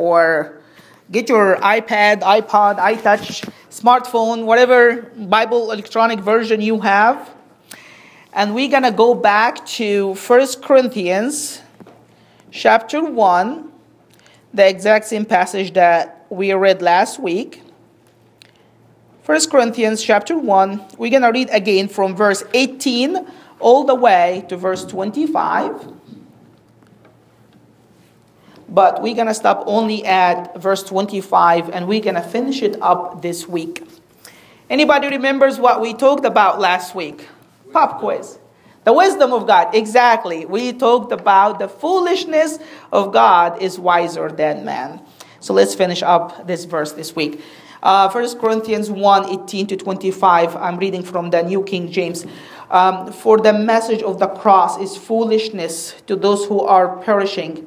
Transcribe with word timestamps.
or 0.00 0.58
get 1.12 1.28
your 1.28 1.56
iPad, 1.56 2.22
iPod, 2.22 2.78
iTouch, 2.78 3.46
smartphone, 3.68 4.46
whatever 4.46 5.02
Bible 5.16 5.70
electronic 5.70 6.20
version 6.20 6.62
you 6.62 6.80
have. 6.80 7.30
And 8.32 8.54
we're 8.54 8.70
going 8.70 8.84
to 8.84 8.92
go 8.92 9.14
back 9.14 9.66
to 9.78 10.14
1 10.14 10.46
Corinthians 10.62 11.60
chapter 12.50 13.04
1, 13.04 13.70
the 14.54 14.66
exact 14.66 15.04
same 15.04 15.26
passage 15.26 15.74
that 15.74 16.26
we 16.30 16.52
read 16.54 16.80
last 16.80 17.20
week. 17.20 17.62
1 19.26 19.50
Corinthians 19.50 20.02
chapter 20.02 20.38
1, 20.38 20.86
we're 20.96 21.10
going 21.10 21.22
to 21.22 21.30
read 21.30 21.50
again 21.50 21.88
from 21.88 22.16
verse 22.16 22.42
18 22.54 23.26
all 23.58 23.84
the 23.84 23.94
way 23.94 24.46
to 24.48 24.56
verse 24.56 24.84
25 24.86 25.99
but 28.70 29.02
we're 29.02 29.16
going 29.16 29.26
to 29.26 29.34
stop 29.34 29.64
only 29.66 30.04
at 30.04 30.56
verse 30.56 30.82
25 30.84 31.70
and 31.70 31.88
we're 31.88 32.00
going 32.00 32.14
to 32.14 32.22
finish 32.22 32.62
it 32.62 32.80
up 32.80 33.20
this 33.20 33.48
week. 33.48 33.82
Anybody 34.70 35.08
remembers 35.08 35.58
what 35.58 35.80
we 35.80 35.92
talked 35.92 36.24
about 36.24 36.60
last 36.60 36.94
week? 36.94 37.26
Pop 37.72 37.98
quiz. 37.98 38.38
The 38.84 38.92
wisdom 38.92 39.32
of 39.32 39.46
God. 39.46 39.74
Exactly. 39.74 40.46
We 40.46 40.72
talked 40.72 41.12
about 41.12 41.58
the 41.58 41.68
foolishness 41.68 42.58
of 42.92 43.12
God 43.12 43.60
is 43.60 43.78
wiser 43.78 44.30
than 44.30 44.64
man. 44.64 45.02
So 45.40 45.52
let's 45.52 45.74
finish 45.74 46.02
up 46.02 46.46
this 46.46 46.64
verse 46.64 46.92
this 46.92 47.14
week. 47.16 47.42
Uh, 47.82 48.08
1 48.10 48.38
Corinthians 48.38 48.90
1 48.90 49.42
18 49.42 49.66
to 49.68 49.76
25. 49.76 50.54
I'm 50.54 50.76
reading 50.76 51.02
from 51.02 51.30
the 51.30 51.42
New 51.42 51.64
King 51.64 51.90
James. 51.90 52.24
Um, 52.70 53.12
For 53.12 53.38
the 53.38 53.52
message 53.52 54.02
of 54.02 54.18
the 54.20 54.28
cross 54.28 54.78
is 54.78 54.96
foolishness 54.96 55.94
to 56.06 56.14
those 56.14 56.44
who 56.44 56.60
are 56.60 56.98
perishing 56.98 57.66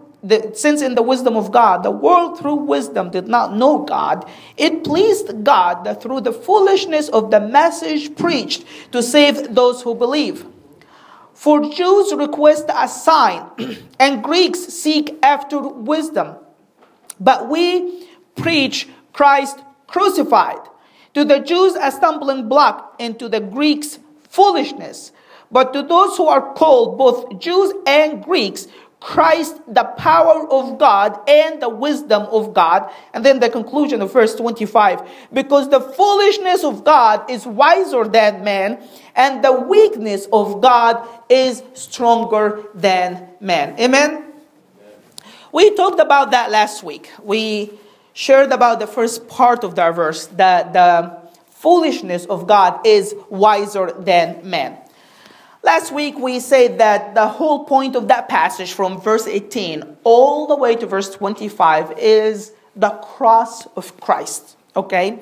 the, 0.23 0.51
since 0.53 0.81
in 0.81 0.95
the 0.95 1.01
wisdom 1.01 1.35
of 1.35 1.51
God, 1.51 1.83
the 1.83 1.91
world 1.91 2.39
through 2.39 2.55
wisdom 2.55 3.09
did 3.09 3.27
not 3.27 3.55
know 3.55 3.79
God, 3.79 4.29
it 4.55 4.83
pleased 4.83 5.43
God 5.43 5.83
that 5.83 6.01
through 6.01 6.21
the 6.21 6.31
foolishness 6.31 7.09
of 7.09 7.31
the 7.31 7.39
message 7.39 8.15
preached 8.15 8.63
to 8.91 9.01
save 9.01 9.55
those 9.55 9.81
who 9.81 9.95
believe. 9.95 10.45
For 11.33 11.61
Jews 11.71 12.13
request 12.13 12.65
a 12.69 12.87
sign, 12.87 13.49
and 13.99 14.23
Greeks 14.23 14.59
seek 14.59 15.17
after 15.23 15.59
wisdom. 15.59 16.35
But 17.19 17.49
we 17.49 18.07
preach 18.35 18.87
Christ 19.13 19.59
crucified. 19.87 20.59
To 21.15 21.25
the 21.25 21.39
Jews, 21.39 21.75
a 21.75 21.91
stumbling 21.91 22.47
block, 22.47 22.95
and 22.99 23.17
to 23.19 23.27
the 23.27 23.39
Greeks, 23.39 23.99
foolishness. 24.29 25.11
But 25.51 25.73
to 25.73 25.81
those 25.81 26.15
who 26.15 26.27
are 26.27 26.53
called, 26.53 26.97
both 26.97 27.39
Jews 27.39 27.73
and 27.85 28.23
Greeks, 28.23 28.67
Christ, 29.01 29.59
the 29.67 29.83
power 29.83 30.47
of 30.49 30.77
God 30.77 31.27
and 31.27 31.59
the 31.59 31.69
wisdom 31.69 32.21
of 32.29 32.53
God. 32.53 32.89
And 33.15 33.25
then 33.25 33.39
the 33.39 33.49
conclusion 33.49 33.99
of 34.01 34.13
verse 34.13 34.35
25. 34.35 35.01
Because 35.33 35.69
the 35.69 35.81
foolishness 35.81 36.63
of 36.63 36.83
God 36.83 37.29
is 37.29 37.45
wiser 37.47 38.07
than 38.07 38.43
man, 38.43 38.81
and 39.15 39.43
the 39.43 39.51
weakness 39.51 40.27
of 40.31 40.61
God 40.61 41.05
is 41.29 41.63
stronger 41.73 42.63
than 42.75 43.27
man. 43.39 43.77
Amen? 43.79 44.23
We 45.51 45.75
talked 45.75 45.99
about 45.99 46.31
that 46.31 46.51
last 46.51 46.83
week. 46.83 47.09
We 47.23 47.71
shared 48.13 48.51
about 48.51 48.79
the 48.79 48.87
first 48.87 49.27
part 49.27 49.63
of 49.63 49.73
that 49.75 49.95
verse, 49.95 50.27
that 50.27 50.73
the 50.73 51.17
foolishness 51.49 52.25
of 52.25 52.45
God 52.45 52.85
is 52.85 53.15
wiser 53.29 53.91
than 53.93 54.47
man. 54.47 54.77
Last 55.63 55.91
week 55.91 56.17
we 56.17 56.39
said 56.39 56.79
that 56.79 57.13
the 57.13 57.27
whole 57.27 57.65
point 57.65 57.95
of 57.95 58.07
that 58.07 58.27
passage 58.27 58.73
from 58.73 58.99
verse 58.99 59.27
18 59.27 59.97
all 60.03 60.47
the 60.47 60.55
way 60.55 60.75
to 60.75 60.87
verse 60.87 61.11
25 61.11 61.99
is 61.99 62.51
the 62.75 62.89
cross 62.89 63.67
of 63.75 63.99
Christ, 63.99 64.57
okay? 64.75 65.19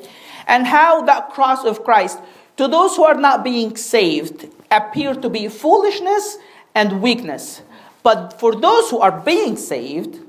And 0.48 0.66
how 0.66 1.02
that 1.04 1.32
cross 1.32 1.66
of 1.66 1.84
Christ 1.84 2.20
to 2.56 2.70
those 2.70 2.96
who 2.96 3.04
are 3.04 3.20
not 3.20 3.44
being 3.44 3.76
saved 3.76 4.48
appear 4.72 5.14
to 5.14 5.30
be 5.30 5.50
foolishness 5.50 6.38
and 6.74 7.02
weakness. 7.02 7.62
But 8.02 8.40
for 8.40 8.56
those 8.56 8.90
who 8.90 9.00
are 9.00 9.20
being 9.20 9.58
saved, 9.58 10.20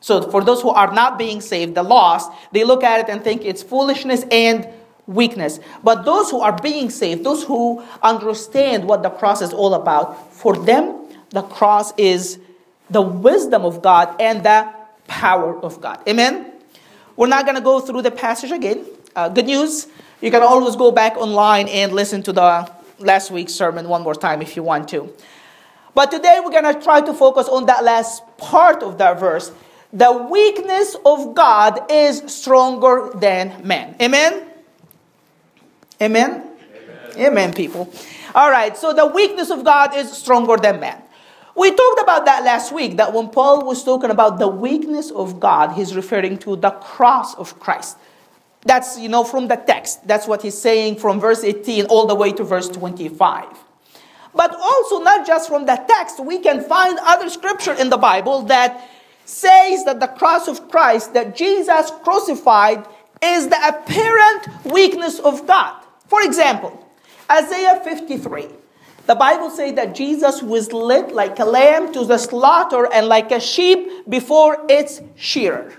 so 0.00 0.30
for 0.30 0.42
those 0.42 0.62
who 0.62 0.70
are 0.70 0.92
not 0.92 1.18
being 1.18 1.42
saved, 1.42 1.74
the 1.74 1.82
lost, 1.82 2.30
they 2.52 2.64
look 2.64 2.82
at 2.82 3.00
it 3.00 3.10
and 3.10 3.22
think 3.22 3.44
it's 3.44 3.62
foolishness 3.62 4.24
and 4.30 4.66
weakness. 5.08 5.58
But 5.82 6.04
those 6.04 6.30
who 6.30 6.40
are 6.40 6.52
being 6.52 6.90
saved, 6.90 7.24
those 7.24 7.42
who 7.42 7.82
understand 8.02 8.84
what 8.84 9.02
the 9.02 9.10
cross 9.10 9.42
is 9.42 9.52
all 9.52 9.74
about, 9.74 10.32
for 10.32 10.54
them, 10.54 11.06
the 11.30 11.42
cross 11.42 11.92
is 11.96 12.38
the 12.90 13.02
wisdom 13.02 13.64
of 13.64 13.82
God 13.82 14.14
and 14.20 14.44
the 14.44 14.72
power 15.08 15.58
of 15.58 15.80
God. 15.80 16.06
Amen? 16.08 16.52
We're 17.16 17.26
not 17.26 17.44
going 17.44 17.56
to 17.56 17.62
go 17.62 17.80
through 17.80 18.02
the 18.02 18.10
passage 18.10 18.52
again. 18.52 18.84
Uh, 19.16 19.28
good 19.28 19.46
news, 19.46 19.88
you 20.20 20.30
can 20.30 20.42
always 20.42 20.76
go 20.76 20.92
back 20.92 21.16
online 21.16 21.68
and 21.68 21.92
listen 21.92 22.22
to 22.22 22.32
the 22.32 22.70
last 22.98 23.30
week's 23.30 23.54
sermon 23.54 23.88
one 23.88 24.02
more 24.02 24.14
time 24.14 24.42
if 24.42 24.56
you 24.56 24.62
want 24.62 24.88
to. 24.90 25.12
But 25.94 26.10
today 26.10 26.40
we're 26.44 26.52
going 26.52 26.72
to 26.72 26.80
try 26.80 27.00
to 27.00 27.12
focus 27.12 27.48
on 27.48 27.66
that 27.66 27.82
last 27.82 28.22
part 28.36 28.82
of 28.82 28.98
that 28.98 29.18
verse. 29.18 29.50
The 29.92 30.12
weakness 30.12 30.94
of 31.04 31.34
God 31.34 31.90
is 31.90 32.22
stronger 32.26 33.10
than 33.14 33.66
man. 33.66 33.96
Amen? 34.00 34.47
Amen? 36.00 36.30
Amen? 37.16 37.26
Amen, 37.26 37.52
people. 37.52 37.92
All 38.34 38.50
right, 38.50 38.76
so 38.76 38.92
the 38.92 39.06
weakness 39.06 39.50
of 39.50 39.64
God 39.64 39.96
is 39.96 40.12
stronger 40.12 40.56
than 40.56 40.80
man. 40.80 41.02
We 41.56 41.70
talked 41.74 42.00
about 42.00 42.24
that 42.26 42.44
last 42.44 42.70
week, 42.72 42.98
that 42.98 43.12
when 43.12 43.30
Paul 43.30 43.66
was 43.66 43.82
talking 43.82 44.10
about 44.10 44.38
the 44.38 44.46
weakness 44.46 45.10
of 45.10 45.40
God, 45.40 45.72
he's 45.72 45.96
referring 45.96 46.38
to 46.38 46.54
the 46.54 46.70
cross 46.70 47.34
of 47.34 47.58
Christ. 47.58 47.96
That's, 48.62 48.96
you 48.98 49.08
know, 49.08 49.24
from 49.24 49.48
the 49.48 49.56
text. 49.56 50.06
That's 50.06 50.28
what 50.28 50.42
he's 50.42 50.56
saying 50.56 50.96
from 50.96 51.18
verse 51.18 51.42
18 51.42 51.86
all 51.86 52.06
the 52.06 52.14
way 52.14 52.32
to 52.32 52.44
verse 52.44 52.68
25. 52.68 53.46
But 54.34 54.54
also, 54.54 55.00
not 55.00 55.26
just 55.26 55.48
from 55.48 55.66
the 55.66 55.82
text, 55.88 56.20
we 56.20 56.38
can 56.38 56.62
find 56.62 56.96
other 57.02 57.28
scripture 57.28 57.72
in 57.72 57.90
the 57.90 57.96
Bible 57.96 58.42
that 58.42 58.88
says 59.24 59.84
that 59.84 59.98
the 59.98 60.06
cross 60.06 60.46
of 60.46 60.70
Christ, 60.70 61.14
that 61.14 61.34
Jesus 61.34 61.90
crucified, 62.04 62.86
is 63.20 63.48
the 63.48 63.58
apparent 63.66 64.64
weakness 64.64 65.18
of 65.18 65.44
God. 65.46 65.82
For 66.08 66.22
example, 66.22 66.86
Isaiah 67.30 67.80
53. 67.84 68.48
The 69.06 69.14
Bible 69.14 69.50
says 69.50 69.74
that 69.74 69.94
Jesus 69.94 70.42
was 70.42 70.72
led 70.72 71.12
like 71.12 71.38
a 71.38 71.44
lamb 71.44 71.92
to 71.94 72.04
the 72.04 72.18
slaughter 72.18 72.92
and 72.92 73.06
like 73.06 73.30
a 73.30 73.40
sheep 73.40 74.08
before 74.08 74.66
its 74.68 75.00
shearer. 75.16 75.72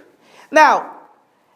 Now, 0.50 0.98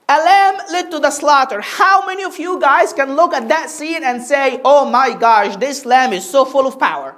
a 0.07 0.17
lamb 0.17 0.61
led 0.72 0.91
to 0.91 1.00
the 1.00 1.09
slaughter. 1.09 1.61
How 1.61 2.06
many 2.06 2.23
of 2.23 2.38
you 2.38 2.59
guys 2.59 2.94
can 2.94 3.16
look 3.16 3.34
at 3.34 3.47
that 3.50 3.69
scene 3.72 4.03
and 4.03 4.22
say, 4.22 4.61
oh 4.63 4.88
my 4.90 5.16
gosh, 5.16 5.55
this 5.55 5.85
lamb 5.85 6.13
is 6.13 6.29
so 6.29 6.45
full 6.45 6.67
of 6.67 6.78
power? 6.79 7.16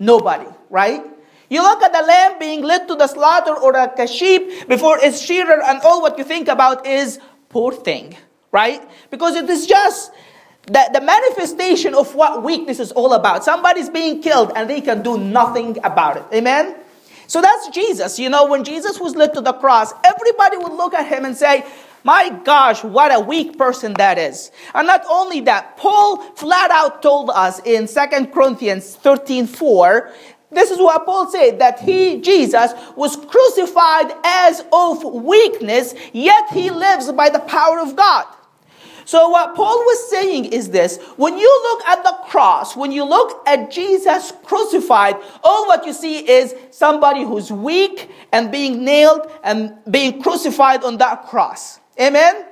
Nobody, 0.00 0.48
right? 0.70 1.04
You 1.48 1.62
look 1.62 1.82
at 1.82 1.92
the 1.92 2.02
lamb 2.02 2.38
being 2.38 2.62
led 2.62 2.88
to 2.88 2.94
the 2.94 3.06
slaughter 3.06 3.54
or 3.54 3.72
like 3.72 3.98
a 3.98 4.06
sheep 4.06 4.66
before 4.68 4.98
its 4.98 5.20
shearer, 5.20 5.62
and 5.62 5.80
all 5.82 6.00
what 6.00 6.16
you 6.16 6.24
think 6.24 6.48
about 6.48 6.86
is 6.86 7.20
poor 7.48 7.72
thing, 7.72 8.16
right? 8.50 8.80
Because 9.10 9.36
it 9.36 9.48
is 9.50 9.66
just 9.66 10.10
the, 10.66 10.90
the 10.92 11.00
manifestation 11.00 11.94
of 11.94 12.14
what 12.14 12.42
weakness 12.42 12.80
is 12.80 12.92
all 12.92 13.12
about. 13.12 13.44
Somebody's 13.44 13.88
being 13.88 14.22
killed 14.22 14.52
and 14.54 14.68
they 14.68 14.80
can 14.80 15.02
do 15.02 15.18
nothing 15.18 15.78
about 15.84 16.16
it. 16.16 16.24
Amen? 16.32 16.76
So 17.26 17.40
that's 17.40 17.68
Jesus. 17.68 18.18
You 18.18 18.28
know, 18.28 18.46
when 18.46 18.64
Jesus 18.64 18.98
was 19.00 19.14
led 19.14 19.34
to 19.34 19.40
the 19.40 19.52
cross, 19.52 19.92
everybody 20.04 20.56
would 20.58 20.72
look 20.72 20.94
at 20.94 21.06
him 21.06 21.24
and 21.24 21.36
say, 21.36 21.64
my 22.02 22.30
gosh, 22.44 22.82
what 22.82 23.14
a 23.14 23.20
weak 23.20 23.58
person 23.58 23.94
that 23.94 24.18
is. 24.18 24.50
And 24.74 24.86
not 24.86 25.04
only 25.08 25.40
that, 25.42 25.76
Paul 25.76 26.16
flat 26.34 26.70
out 26.70 27.02
told 27.02 27.30
us 27.30 27.60
in 27.64 27.86
2 27.86 28.26
Corinthians 28.32 28.96
13 28.96 29.46
4, 29.46 30.12
this 30.52 30.70
is 30.70 30.78
what 30.78 31.04
Paul 31.04 31.30
said 31.30 31.60
that 31.60 31.80
he, 31.80 32.20
Jesus, 32.20 32.72
was 32.96 33.16
crucified 33.16 34.12
as 34.24 34.64
of 34.72 35.04
weakness, 35.04 35.94
yet 36.12 36.50
he 36.52 36.70
lives 36.70 37.12
by 37.12 37.28
the 37.28 37.38
power 37.38 37.78
of 37.78 37.94
God. 37.94 38.26
So, 39.10 39.28
what 39.28 39.56
Paul 39.56 39.76
was 39.76 40.08
saying 40.08 40.44
is 40.52 40.70
this 40.70 40.98
when 41.16 41.36
you 41.36 41.60
look 41.64 41.84
at 41.84 42.04
the 42.04 42.16
cross, 42.28 42.76
when 42.76 42.92
you 42.92 43.02
look 43.02 43.42
at 43.44 43.68
Jesus 43.68 44.32
crucified, 44.44 45.16
all 45.42 45.66
what 45.66 45.84
you 45.84 45.92
see 45.92 46.18
is 46.18 46.54
somebody 46.70 47.24
who's 47.24 47.50
weak 47.50 48.08
and 48.30 48.52
being 48.52 48.84
nailed 48.84 49.28
and 49.42 49.76
being 49.90 50.22
crucified 50.22 50.84
on 50.84 50.98
that 50.98 51.26
cross. 51.26 51.80
Amen? 52.00 52.44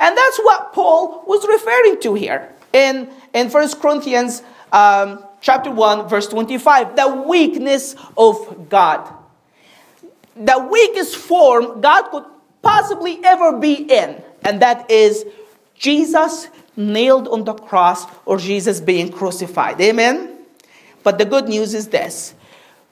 And 0.00 0.18
that's 0.18 0.38
what 0.40 0.72
Paul 0.72 1.22
was 1.28 1.46
referring 1.46 2.00
to 2.00 2.14
here 2.14 2.56
in, 2.72 3.08
in 3.32 3.48
1 3.48 3.78
Corinthians 3.78 4.42
um, 4.72 5.24
chapter 5.40 5.70
1, 5.70 6.08
verse 6.08 6.26
25. 6.26 6.96
The 6.96 7.24
weakness 7.28 7.94
of 8.16 8.68
God. 8.68 9.08
The 10.34 10.58
weakest 10.58 11.14
form 11.14 11.80
God 11.80 12.10
could 12.10 12.24
possibly 12.62 13.20
ever 13.22 13.58
be 13.58 13.74
in, 13.74 14.20
and 14.42 14.60
that 14.60 14.90
is 14.90 15.24
Jesus 15.80 16.48
nailed 16.76 17.26
on 17.26 17.44
the 17.44 17.54
cross 17.54 18.04
or 18.26 18.36
Jesus 18.36 18.80
being 18.80 19.10
crucified. 19.10 19.80
Amen? 19.80 20.36
But 21.02 21.16
the 21.16 21.24
good 21.24 21.48
news 21.48 21.72
is 21.72 21.88
this 21.88 22.34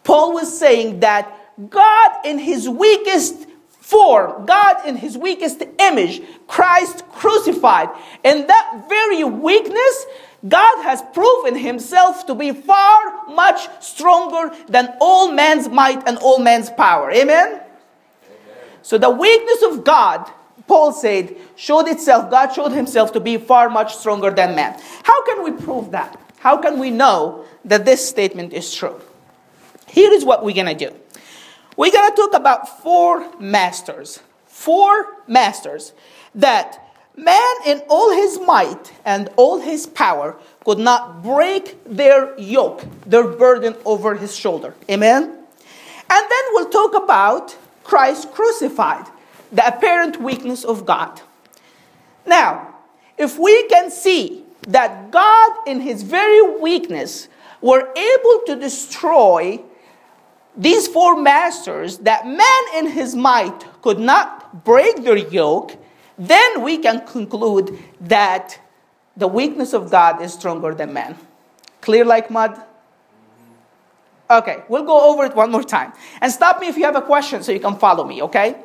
Paul 0.05 0.33
was 0.33 0.59
saying 0.59 1.01
that 1.01 1.31
God, 1.69 2.11
in 2.25 2.39
his 2.39 2.67
weakest 2.67 3.47
form, 3.69 4.47
God, 4.47 4.87
in 4.87 4.97
his 4.97 5.19
weakest 5.19 5.63
image, 5.79 6.23
Christ 6.47 7.05
crucified, 7.13 7.91
in 8.25 8.47
that 8.47 8.87
very 8.89 9.23
weakness, 9.23 10.07
God 10.49 10.83
has 10.83 11.03
proven 11.13 11.57
himself 11.57 12.25
to 12.27 12.35
be 12.35 12.53
far 12.53 13.27
much 13.29 13.69
stronger 13.83 14.55
than 14.69 14.97
all 14.99 15.31
man's 15.33 15.69
might 15.69 16.09
and 16.09 16.17
all 16.19 16.39
man's 16.39 16.71
power. 16.71 17.11
Amen? 17.11 17.49
Amen? 17.49 17.63
So 18.81 18.97
the 18.97 19.11
weakness 19.11 19.63
of 19.65 19.85
God, 19.85 20.31
Paul 20.69 20.93
said, 20.93 21.35
showed 21.57 21.89
itself, 21.89 22.31
God 22.31 22.53
showed 22.53 22.73
himself 22.73 23.13
to 23.15 23.21
be 23.21 23.39
far 23.39 23.69
much 23.71 23.97
stronger 23.97 24.31
than 24.31 24.55
man. 24.55 24.79
How 25.03 25.25
can 25.25 25.43
we 25.43 25.51
prove 25.51 25.91
that? 25.91 26.21
How 26.39 26.59
can 26.59 26.79
we 26.79 26.91
know 26.91 27.45
that 27.65 27.85
this 27.85 28.07
statement 28.07 28.53
is 28.53 28.73
true? 28.73 29.01
Here 29.89 30.13
is 30.13 30.25
what 30.25 30.45
we're 30.45 30.55
going 30.55 30.77
to 30.77 30.91
do. 30.91 30.95
We're 31.77 31.91
going 31.91 32.11
to 32.11 32.17
talk 32.17 32.35
about 32.35 32.83
four 32.83 33.33
masters. 33.41 34.21
Four 34.47 35.07
masters 35.27 35.93
that 36.35 36.85
man 37.17 37.55
in 37.67 37.83
all 37.89 38.13
his 38.13 38.39
might 38.41 38.93
and 39.05 39.31
all 39.37 39.61
his 39.61 39.87
power 39.87 40.37
could 40.65 40.79
not 40.79 41.23
break 41.23 41.83
their 41.85 42.39
yoke, 42.39 42.85
their 43.07 43.25
burden 43.27 43.75
over 43.85 44.15
his 44.15 44.37
shoulder. 44.37 44.75
Amen? 44.91 45.23
And 45.25 46.31
then 46.31 46.45
we'll 46.53 46.69
talk 46.69 46.95
about 46.95 47.57
Christ 47.85 48.33
crucified, 48.33 49.07
the 49.53 49.67
apparent 49.67 50.21
weakness 50.21 50.65
of 50.65 50.85
God. 50.85 51.21
Now, 52.27 52.75
if 53.17 53.39
we 53.39 53.67
can 53.69 53.91
see 53.91 54.45
that 54.69 55.11
God, 55.11 55.53
in 55.67 55.81
his 55.81 56.03
very 56.03 56.43
weakness, 56.59 57.29
were 57.61 57.89
able 57.97 58.43
to 58.47 58.57
destroy 58.57 59.61
these 60.57 60.89
four 60.89 61.21
masters, 61.21 61.99
that 61.99 62.27
man 62.27 62.63
in 62.77 62.91
his 62.93 63.15
might 63.15 63.65
could 63.83 63.99
not 63.99 64.65
break 64.65 65.03
their 65.05 65.17
yoke, 65.17 65.77
then 66.19 66.63
we 66.63 66.79
can 66.79 67.07
conclude 67.07 67.79
that 68.01 68.61
the 69.17 69.29
weakness 69.29 69.73
of 69.73 69.91
God 69.91 70.21
is 70.21 70.33
stronger 70.33 70.75
than 70.75 70.93
man. 70.93 71.17
Clear 71.81 72.05
like 72.05 72.31
mud? 72.31 72.61
Okay, 74.31 74.63
we'll 74.69 74.85
go 74.85 75.11
over 75.11 75.25
it 75.25 75.35
one 75.35 75.51
more 75.51 75.63
time. 75.63 75.93
And 76.21 76.31
stop 76.31 76.61
me 76.61 76.69
if 76.69 76.77
you 76.77 76.85
have 76.85 76.97
a 76.97 77.03
question 77.03 77.43
so 77.43 77.51
you 77.51 77.61
can 77.61 77.77
follow 77.77 78.05
me, 78.05 78.23
okay? 78.23 78.57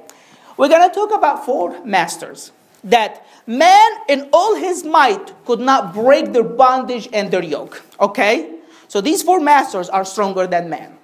We're 0.57 0.69
going 0.69 0.87
to 0.87 0.93
talk 0.93 1.13
about 1.13 1.45
four 1.45 1.83
masters 1.85 2.51
that 2.83 3.25
man 3.47 3.91
in 4.09 4.29
all 4.33 4.55
his 4.55 4.83
might 4.83 5.31
could 5.45 5.59
not 5.59 5.93
break 5.93 6.33
their 6.33 6.43
bondage 6.43 7.07
and 7.13 7.31
their 7.31 7.43
yoke, 7.43 7.83
okay? 7.99 8.55
So 8.87 9.01
these 9.01 9.23
four 9.23 9.39
masters 9.39 9.89
are 9.89 10.05
stronger 10.05 10.45
than 10.45 10.69
man. 10.69 10.97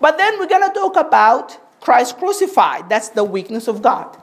But 0.00 0.18
then 0.18 0.38
we're 0.38 0.46
going 0.46 0.68
to 0.68 0.74
talk 0.74 0.96
about 0.96 1.58
Christ 1.80 2.18
crucified. 2.18 2.88
That's 2.88 3.08
the 3.10 3.24
weakness 3.24 3.66
of 3.66 3.82
God. 3.82 4.16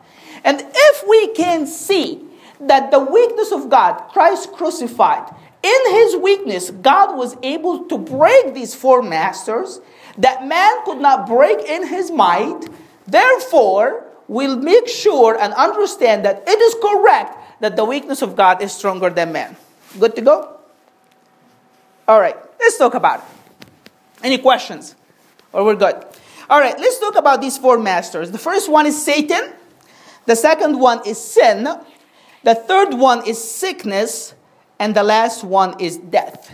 And 0.43 0.61
if 0.61 1.07
we 1.07 1.33
can 1.33 1.65
see 1.65 2.21
that 2.59 2.91
the 2.91 2.99
weakness 2.99 3.51
of 3.51 3.69
God, 3.69 4.09
Christ 4.09 4.51
crucified, 4.53 5.33
in 5.63 5.91
his 5.91 6.17
weakness, 6.17 6.69
God 6.69 7.17
was 7.17 7.37
able 7.41 7.85
to 7.85 7.97
break 7.97 8.53
these 8.53 8.75
four 8.75 9.01
masters 9.01 9.79
that 10.17 10.45
man 10.45 10.83
could 10.85 10.99
not 10.99 11.25
break 11.25 11.59
in 11.59 11.87
his 11.87 12.11
might. 12.11 12.67
Therefore, 13.07 14.05
we'll 14.33 14.57
make 14.57 14.87
sure 14.87 15.39
and 15.39 15.53
understand 15.53 16.25
that 16.25 16.43
it 16.47 16.59
is 16.59 16.75
correct 16.81 17.61
that 17.61 17.75
the 17.75 17.85
weakness 17.85 18.21
of 18.21 18.35
God 18.35 18.61
is 18.61 18.71
stronger 18.73 19.09
than 19.09 19.31
man. 19.31 19.55
Good 19.99 20.15
to 20.15 20.21
go? 20.21 20.57
All 22.07 22.19
right, 22.19 22.35
let's 22.59 22.77
talk 22.77 22.95
about 22.95 23.19
it. 23.19 23.67
Any 24.23 24.37
questions? 24.37 24.95
Or 25.53 25.63
we're 25.63 25.75
good? 25.75 26.03
All 26.49 26.59
right, 26.59 26.77
let's 26.77 26.99
talk 26.99 27.15
about 27.15 27.41
these 27.41 27.57
four 27.57 27.77
masters. 27.77 28.31
The 28.31 28.37
first 28.37 28.69
one 28.69 28.85
is 28.85 29.01
Satan. 29.05 29.53
The 30.25 30.35
second 30.35 30.79
one 30.79 31.05
is 31.05 31.19
sin. 31.19 31.67
The 32.43 32.55
third 32.55 32.93
one 32.95 33.25
is 33.27 33.41
sickness. 33.41 34.33
And 34.79 34.95
the 34.95 35.03
last 35.03 35.43
one 35.43 35.79
is 35.79 35.97
death. 35.97 36.53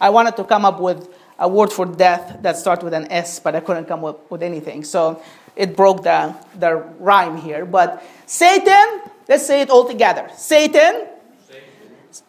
I 0.00 0.10
wanted 0.10 0.36
to 0.36 0.44
come 0.44 0.64
up 0.64 0.80
with 0.80 1.08
a 1.38 1.48
word 1.48 1.72
for 1.72 1.86
death 1.86 2.38
that 2.42 2.56
starts 2.56 2.84
with 2.84 2.92
an 2.92 3.10
S, 3.10 3.40
but 3.40 3.54
I 3.54 3.60
couldn't 3.60 3.86
come 3.86 4.04
up 4.04 4.30
with 4.30 4.42
anything. 4.42 4.84
So 4.84 5.22
it 5.56 5.76
broke 5.76 6.02
the, 6.02 6.34
the 6.58 6.76
rhyme 6.98 7.36
here. 7.36 7.64
But 7.64 8.02
Satan, 8.26 9.02
let's 9.28 9.46
say 9.46 9.60
it 9.60 9.70
all 9.70 9.86
together. 9.86 10.28
Satan. 10.36 11.06
Satan. 11.46 11.62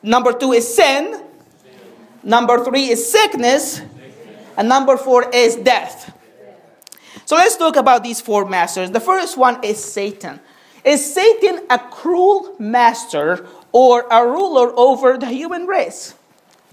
Number 0.01 0.33
two 0.33 0.51
is 0.51 0.75
sin. 0.75 1.13
sin. 1.13 1.73
Number 2.23 2.63
three 2.63 2.89
is 2.89 3.09
sickness. 3.09 3.75
sickness. 3.75 3.97
And 4.57 4.67
number 4.67 4.97
four 4.97 5.29
is 5.31 5.55
death. 5.55 6.17
So 7.25 7.35
let's 7.35 7.55
talk 7.55 7.77
about 7.77 8.03
these 8.03 8.19
four 8.19 8.45
masters. 8.45 8.91
The 8.91 8.99
first 8.99 9.37
one 9.37 9.63
is 9.63 9.83
Satan. 9.83 10.39
Is 10.83 11.13
Satan 11.13 11.61
a 11.69 11.79
cruel 11.79 12.55
master 12.59 13.47
or 13.71 14.05
a 14.11 14.25
ruler 14.25 14.73
over 14.77 15.17
the 15.17 15.27
human 15.27 15.65
race? 15.65 16.15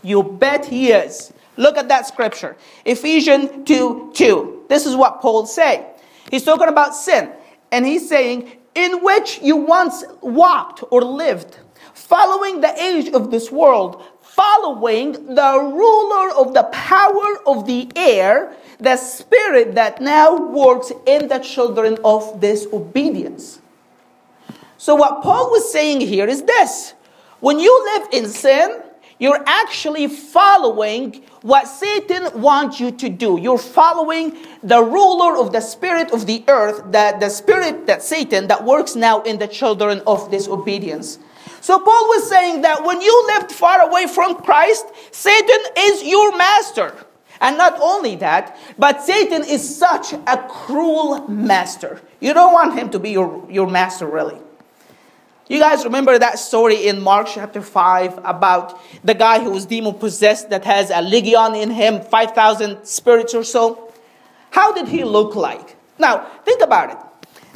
You 0.02 0.22
bet 0.22 0.66
he 0.66 0.90
is. 0.90 1.32
Look 1.56 1.76
at 1.76 1.88
that 1.88 2.06
scripture. 2.06 2.56
Ephesians 2.84 3.66
2 3.68 4.12
2. 4.14 4.64
This 4.68 4.86
is 4.86 4.96
what 4.96 5.20
Paul 5.20 5.46
say. 5.46 5.86
He's 6.30 6.44
talking 6.44 6.68
about 6.68 6.94
sin. 6.94 7.32
And 7.72 7.84
he's 7.84 8.08
saying, 8.08 8.50
in 8.74 9.02
which 9.02 9.40
you 9.42 9.56
once 9.56 10.04
walked 10.20 10.84
or 10.90 11.02
lived, 11.02 11.58
following 11.92 12.60
the 12.60 12.80
age 12.80 13.08
of 13.12 13.30
this 13.30 13.50
world, 13.50 14.02
following 14.22 15.12
the 15.12 15.58
ruler 15.60 16.30
of 16.34 16.54
the 16.54 16.62
power 16.72 17.38
of 17.46 17.66
the 17.66 17.90
air, 17.96 18.54
the 18.78 18.96
spirit 18.96 19.74
that 19.74 20.00
now 20.00 20.36
works 20.36 20.92
in 21.06 21.28
the 21.28 21.38
children 21.38 21.98
of 22.04 22.40
disobedience. 22.40 23.60
So, 24.78 24.94
what 24.94 25.22
Paul 25.22 25.50
was 25.50 25.70
saying 25.70 26.00
here 26.00 26.26
is 26.26 26.42
this 26.42 26.94
when 27.40 27.58
you 27.58 27.72
live 27.94 28.08
in 28.12 28.28
sin, 28.28 28.82
you're 29.20 29.42
actually 29.46 30.08
following 30.08 31.22
what 31.42 31.68
Satan 31.68 32.40
wants 32.40 32.80
you 32.80 32.90
to 32.90 33.08
do. 33.10 33.38
You're 33.38 33.58
following 33.58 34.36
the 34.62 34.82
ruler 34.82 35.36
of 35.36 35.52
the 35.52 35.60
spirit 35.60 36.10
of 36.10 36.26
the 36.26 36.42
earth, 36.48 36.82
that 36.92 37.20
the 37.20 37.28
spirit 37.28 37.86
that 37.86 38.02
Satan 38.02 38.48
that 38.48 38.64
works 38.64 38.96
now 38.96 39.20
in 39.22 39.38
the 39.38 39.46
children 39.46 40.02
of 40.06 40.30
disobedience. 40.30 41.18
So 41.60 41.78
Paul 41.78 42.08
was 42.08 42.28
saying 42.30 42.62
that 42.62 42.82
when 42.82 43.02
you 43.02 43.26
lived 43.26 43.52
far 43.52 43.86
away 43.86 44.06
from 44.06 44.36
Christ, 44.36 44.86
Satan 45.12 45.60
is 45.76 46.02
your 46.02 46.36
master. 46.38 46.94
And 47.42 47.58
not 47.58 47.78
only 47.80 48.16
that, 48.16 48.58
but 48.78 49.02
Satan 49.02 49.44
is 49.44 49.76
such 49.76 50.14
a 50.14 50.46
cruel 50.48 51.28
master. 51.28 52.00
You 52.20 52.32
don't 52.32 52.54
want 52.54 52.78
him 52.78 52.90
to 52.90 52.98
be 52.98 53.10
your, 53.10 53.46
your 53.50 53.66
master, 53.66 54.06
really. 54.06 54.38
You 55.50 55.58
guys 55.58 55.82
remember 55.82 56.16
that 56.16 56.38
story 56.38 56.86
in 56.86 57.02
Mark 57.02 57.26
chapter 57.26 57.60
5 57.60 58.20
about 58.22 58.80
the 59.04 59.14
guy 59.14 59.40
who 59.40 59.50
was 59.50 59.66
demon 59.66 59.94
possessed 59.94 60.48
that 60.50 60.64
has 60.64 60.90
a 60.90 61.02
legion 61.02 61.56
in 61.56 61.70
him, 61.70 62.02
5,000 62.02 62.84
spirits 62.84 63.34
or 63.34 63.42
so? 63.42 63.92
How 64.50 64.72
did 64.72 64.86
he 64.86 65.02
look 65.02 65.34
like? 65.34 65.74
Now, 65.98 66.24
think 66.44 66.62
about 66.62 66.90
it. 66.92 66.98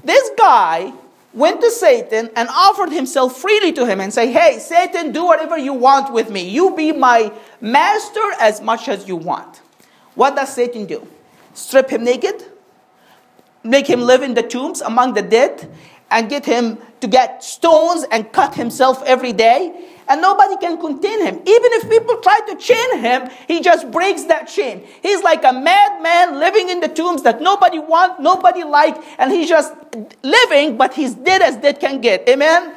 This 0.03 0.29
guy 0.37 0.93
went 1.33 1.61
to 1.61 1.71
Satan 1.71 2.31
and 2.35 2.49
offered 2.49 2.91
himself 2.91 3.39
freely 3.39 3.71
to 3.75 3.87
him 3.87 4.01
and 4.01 4.13
say, 4.13 4.33
"Hey, 4.33 4.59
Satan, 4.59 5.13
do 5.13 5.25
whatever 5.25 5.57
you 5.57 5.73
want 5.73 6.13
with 6.13 6.31
me. 6.31 6.43
You 6.43 6.75
be 6.75 6.91
my 6.91 7.31
master 7.61 8.27
as 8.41 8.61
much 8.61 8.89
as 8.89 9.07
you 9.07 9.15
want." 9.15 9.61
What 10.17 10.35
does 10.35 10.49
Satan 10.49 10.87
do? 10.87 11.07
Strip 11.55 11.91
him 11.91 12.03
naked? 12.03 12.43
Make 13.63 13.87
him 13.87 14.01
live 14.01 14.25
in 14.25 14.35
the 14.35 14.43
tombs 14.43 14.83
among 14.83 15.15
the 15.15 15.23
dead 15.23 15.71
and 16.11 16.29
get 16.29 16.45
him 16.45 16.79
to 17.05 17.11
get 17.11 17.45
stones 17.45 18.07
and 18.11 18.33
cut 18.33 18.55
himself 18.55 19.03
every 19.05 19.35
day 19.35 19.91
and 20.09 20.23
nobody 20.23 20.57
can 20.57 20.81
contain 20.81 21.21
him. 21.21 21.35
Even 21.35 21.71
if 21.77 21.91
people 21.91 22.17
try 22.17 22.41
to 22.49 22.57
chain 22.57 22.99
him, 22.99 23.29
he 23.47 23.61
just 23.61 23.91
breaks 23.91 24.25
that 24.25 24.49
chain. 24.49 24.83
He's 25.03 25.23
like 25.23 25.45
a 25.45 25.53
madman 25.53 26.41
living 26.41 26.71
in 26.71 26.81
the 26.81 26.89
tombs 26.89 27.23
that 27.23 27.43
nobody 27.43 27.79
want, 27.79 28.21
nobody 28.21 28.65
like, 28.65 28.97
and 29.19 29.31
he's 29.31 29.51
just 29.51 29.75
living, 30.23 30.79
but 30.79 30.95
he's 30.95 31.15
dead 31.15 31.43
as 31.43 31.57
dead 31.57 31.79
can 31.79 32.01
get. 32.01 32.27
Amen? 32.27 32.75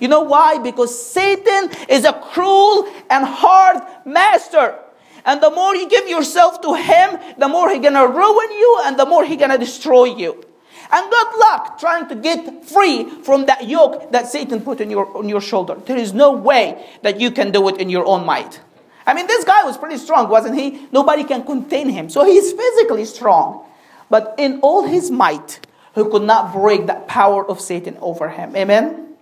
You 0.00 0.08
know 0.08 0.22
why? 0.22 0.58
Because 0.58 0.92
Satan 0.92 1.70
is 1.88 2.04
a 2.04 2.12
cruel 2.12 2.88
and 3.08 3.24
hard 3.24 3.82
master. 4.04 4.78
And 5.24 5.40
the 5.42 5.50
more 5.50 5.74
you 5.74 5.88
give 5.88 6.08
yourself 6.08 6.60
to 6.60 6.74
him, 6.74 7.18
the 7.38 7.48
more 7.48 7.70
he's 7.70 7.82
gonna 7.82 8.06
ruin 8.06 8.50
you 8.52 8.80
and 8.84 8.98
the 8.98 9.06
more 9.06 9.24
he's 9.24 9.38
gonna 9.38 9.58
destroy 9.58 10.04
you. 10.04 10.44
And 10.92 11.10
good 11.10 11.38
luck 11.38 11.78
trying 11.80 12.06
to 12.10 12.14
get 12.14 12.66
free 12.66 13.08
from 13.22 13.46
that 13.46 13.66
yoke 13.66 14.12
that 14.12 14.28
Satan 14.28 14.60
put 14.60 14.80
on 14.82 14.90
your, 14.90 15.16
on 15.16 15.26
your 15.26 15.40
shoulder. 15.40 15.74
There 15.86 15.96
is 15.96 16.12
no 16.12 16.32
way 16.32 16.86
that 17.00 17.18
you 17.18 17.30
can 17.30 17.50
do 17.50 17.66
it 17.68 17.78
in 17.78 17.88
your 17.88 18.04
own 18.04 18.26
might. 18.26 18.60
I 19.06 19.14
mean, 19.14 19.26
this 19.26 19.44
guy 19.44 19.64
was 19.64 19.78
pretty 19.78 19.96
strong, 19.96 20.28
wasn't 20.28 20.58
he? 20.58 20.86
Nobody 20.92 21.24
can 21.24 21.44
contain 21.44 21.88
him. 21.88 22.10
So 22.10 22.24
he's 22.24 22.52
physically 22.52 23.06
strong. 23.06 23.64
But 24.10 24.34
in 24.36 24.60
all 24.60 24.84
his 24.84 25.10
might, 25.10 25.60
he 25.94 26.04
could 26.04 26.22
not 26.22 26.52
break 26.52 26.86
that 26.86 27.08
power 27.08 27.44
of 27.48 27.60
Satan 27.60 27.96
over 28.00 28.28
him. 28.28 28.54
Amen? 28.54 29.16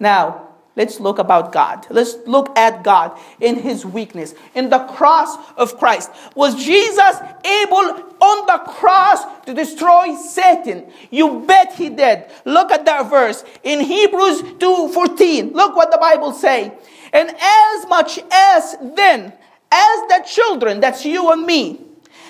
Now, 0.00 0.48
Let's 0.76 0.98
look 0.98 1.20
about 1.20 1.52
God. 1.52 1.86
Let's 1.88 2.16
look 2.26 2.56
at 2.58 2.82
God 2.82 3.16
in 3.40 3.56
his 3.60 3.86
weakness. 3.86 4.34
In 4.54 4.70
the 4.70 4.80
cross 4.80 5.36
of 5.56 5.78
Christ. 5.78 6.10
Was 6.34 6.56
Jesus 6.56 7.16
able 7.44 8.14
on 8.20 8.46
the 8.46 8.60
cross 8.66 9.24
to 9.46 9.54
destroy 9.54 10.16
Satan? 10.16 10.90
You 11.10 11.44
bet 11.46 11.74
he 11.74 11.90
did. 11.90 12.26
Look 12.44 12.72
at 12.72 12.84
that 12.86 13.08
verse 13.08 13.44
in 13.62 13.80
Hebrews 13.80 14.42
2:14. 14.58 15.52
Look 15.54 15.76
what 15.76 15.92
the 15.92 15.98
Bible 15.98 16.32
say. 16.32 16.72
And 17.12 17.30
as 17.30 17.86
much 17.88 18.18
as 18.32 18.76
then 18.82 19.32
as 19.70 20.00
the 20.08 20.24
children, 20.26 20.80
that's 20.80 21.04
you 21.04 21.30
and 21.30 21.46
me, 21.46 21.80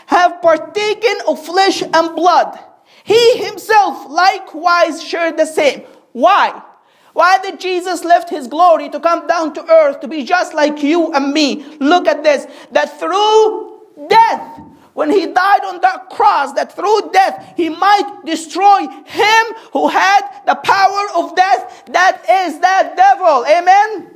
have 0.06 0.42
partaken 0.42 1.16
of 1.26 1.44
flesh 1.44 1.82
and 1.82 2.14
blood, 2.14 2.58
he 3.04 3.38
himself 3.38 4.10
likewise 4.10 5.02
shared 5.02 5.38
the 5.38 5.46
same. 5.46 5.82
Why? 6.12 6.62
Why 7.14 7.38
did 7.38 7.61
Jesus 7.61 8.04
left 8.04 8.28
his 8.28 8.49
glory 8.49 8.90
to 8.90 8.99
come 8.99 9.26
down 9.28 9.54
to 9.54 9.64
earth 9.64 10.00
to 10.00 10.09
be 10.09 10.25
just 10.25 10.52
like 10.52 10.83
you 10.83 11.12
and 11.12 11.33
me? 11.33 11.64
Look 11.78 12.09
at 12.09 12.25
this. 12.25 12.47
That 12.73 12.99
through 12.99 13.83
death, 14.09 14.61
when 14.94 15.11
he 15.11 15.26
died 15.26 15.64
on 15.64 15.80
that 15.80 16.11
cross, 16.11 16.52
that 16.54 16.75
through 16.75 17.11
death 17.12 17.54
he 17.56 17.68
might 17.68 18.23
destroy 18.25 18.80
him 19.06 19.44
who 19.73 19.88
had 19.88 20.23
the 20.44 20.56
power 20.56 21.06
of 21.14 21.37
death, 21.37 21.85
that 21.92 22.21
is 22.28 22.59
that 22.59 22.97
devil. 22.97 23.47
Amen? 23.47 24.11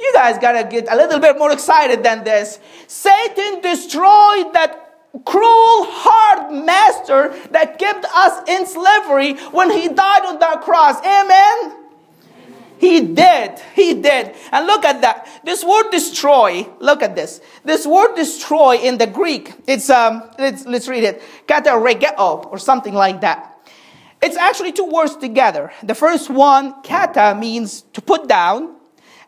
You 0.00 0.12
guys 0.14 0.38
gotta 0.38 0.68
get 0.68 0.88
a 0.90 0.96
little 0.96 1.20
bit 1.20 1.38
more 1.38 1.52
excited 1.52 2.02
than 2.02 2.24
this. 2.24 2.58
Satan 2.88 3.60
destroyed 3.60 4.52
that 4.52 4.81
cruel, 5.24 5.86
hard 5.88 6.52
master 6.64 7.34
that 7.50 7.78
kept 7.78 8.04
us 8.14 8.48
in 8.48 8.66
slavery 8.66 9.34
when 9.52 9.70
he 9.70 9.88
died 9.88 10.24
on 10.24 10.38
that 10.38 10.62
cross. 10.62 10.98
Amen? 11.04 11.78
He 12.82 13.00
did. 13.00 13.60
He 13.76 13.94
did. 13.94 14.34
And 14.50 14.66
look 14.66 14.84
at 14.84 15.02
that. 15.02 15.28
This 15.44 15.62
word 15.62 15.90
destroy, 15.90 16.66
look 16.80 17.00
at 17.00 17.14
this. 17.14 17.40
This 17.64 17.86
word 17.86 18.16
destroy 18.16 18.76
in 18.78 18.98
the 18.98 19.06
Greek, 19.06 19.54
it's, 19.68 19.88
um, 19.88 20.28
let's, 20.36 20.66
let's 20.66 20.88
read 20.88 21.04
it. 21.04 21.22
Kataregeo, 21.46 22.50
or 22.50 22.58
something 22.58 22.92
like 22.92 23.20
that. 23.20 23.70
It's 24.20 24.36
actually 24.36 24.72
two 24.72 24.86
words 24.86 25.14
together. 25.14 25.72
The 25.82 25.94
first 25.94 26.28
one, 26.30 26.82
kata, 26.82 27.36
means 27.38 27.82
to 27.92 28.00
put 28.00 28.28
down. 28.28 28.74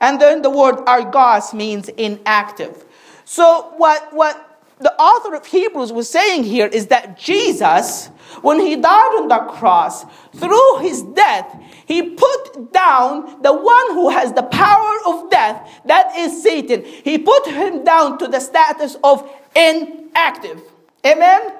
And 0.00 0.20
then 0.20 0.42
the 0.42 0.50
word 0.50 0.80
argos 0.86 1.54
means 1.54 1.88
inactive. 1.90 2.84
So 3.24 3.72
what, 3.76 4.12
what 4.12 4.43
the 4.80 4.92
author 5.00 5.34
of 5.34 5.46
Hebrews 5.46 5.92
was 5.92 6.08
saying 6.08 6.44
here 6.44 6.66
is 6.66 6.88
that 6.88 7.18
Jesus, 7.18 8.08
when 8.42 8.60
he 8.60 8.76
died 8.76 9.16
on 9.20 9.28
the 9.28 9.38
cross, 9.52 10.04
through 10.34 10.78
his 10.78 11.02
death, 11.02 11.56
he 11.86 12.10
put 12.10 12.72
down 12.72 13.42
the 13.42 13.52
one 13.52 13.94
who 13.94 14.10
has 14.10 14.32
the 14.32 14.42
power 14.42 14.96
of 15.06 15.30
death, 15.30 15.80
that 15.86 16.16
is 16.16 16.42
Satan. 16.42 16.84
He 16.84 17.18
put 17.18 17.46
him 17.46 17.84
down 17.84 18.18
to 18.18 18.28
the 18.28 18.40
status 18.40 18.96
of 19.04 19.28
inactive. 19.54 20.60
Amen? 21.06 21.52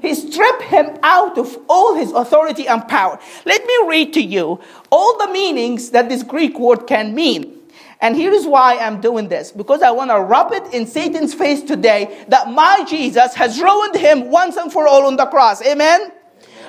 He 0.00 0.14
stripped 0.14 0.62
him 0.62 0.98
out 1.02 1.38
of 1.38 1.58
all 1.68 1.94
his 1.94 2.12
authority 2.12 2.68
and 2.68 2.86
power. 2.86 3.18
Let 3.46 3.64
me 3.66 3.74
read 3.88 4.12
to 4.14 4.20
you 4.20 4.60
all 4.90 5.18
the 5.18 5.32
meanings 5.32 5.90
that 5.90 6.08
this 6.08 6.22
Greek 6.22 6.58
word 6.58 6.86
can 6.86 7.14
mean. 7.14 7.53
And 8.00 8.16
here 8.16 8.32
is 8.32 8.46
why 8.46 8.78
I'm 8.78 9.00
doing 9.00 9.28
this 9.28 9.52
because 9.52 9.82
I 9.82 9.90
want 9.90 10.10
to 10.10 10.20
rub 10.20 10.52
it 10.52 10.74
in 10.74 10.86
Satan's 10.86 11.34
face 11.34 11.62
today 11.62 12.24
that 12.28 12.50
my 12.50 12.84
Jesus 12.88 13.34
has 13.34 13.60
ruined 13.60 13.96
him 13.96 14.30
once 14.30 14.56
and 14.56 14.72
for 14.72 14.86
all 14.86 15.06
on 15.06 15.16
the 15.16 15.26
cross. 15.26 15.64
Amen? 15.64 16.12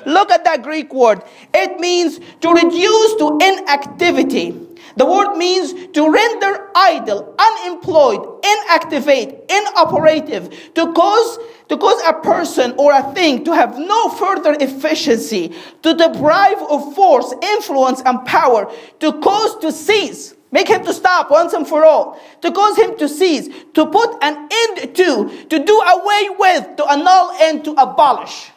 Look 0.06 0.32
at 0.32 0.44
that 0.46 0.64
Greek 0.64 0.94
word. 0.94 1.24
It 1.54 1.80
means 1.80 2.20
to 2.42 2.50
reduce 2.50 3.16
to 3.16 3.40
inactivity. 3.42 4.66
The 4.98 5.06
word 5.06 5.36
means 5.36 5.74
to 5.94 6.10
render 6.10 6.70
idle, 6.74 7.36
unemployed, 7.38 8.42
inactivate, 8.42 9.52
inoperative, 9.52 10.74
to 10.76 10.94
cause, 10.94 11.40
to 11.68 11.78
cause 11.78 12.02
a 12.08 12.14
person 12.14 12.76
or 12.78 12.94
a 12.94 13.14
thing 13.14 13.44
to 13.44 13.52
have 13.52 13.78
no 13.78 14.10
further 14.10 14.56
efficiency, 14.60 15.54
to 15.82 15.94
deprive 15.94 16.62
of 16.70 16.96
force, 16.96 17.34
influence, 17.44 18.02
and 18.06 18.26
power, 18.26 18.72
to 19.00 19.20
cause 19.20 19.58
to 19.58 19.72
cease. 19.72 20.36
Make 20.56 20.70
him 20.70 20.86
to 20.86 20.94
stop 20.94 21.30
once 21.30 21.52
and 21.52 21.68
for 21.68 21.84
all, 21.84 22.18
to 22.40 22.50
cause 22.50 22.78
him 22.78 22.98
to 23.00 23.10
cease, 23.10 23.50
to 23.74 23.86
put 23.88 24.24
an 24.24 24.48
end 24.50 24.96
to, 24.96 25.46
to 25.50 25.60
do 25.60 25.78
away 25.80 26.30
with, 26.40 26.78
to 26.78 26.86
annul 26.90 27.32
and 27.42 27.62
to 27.66 27.72
abolish. 27.74 28.52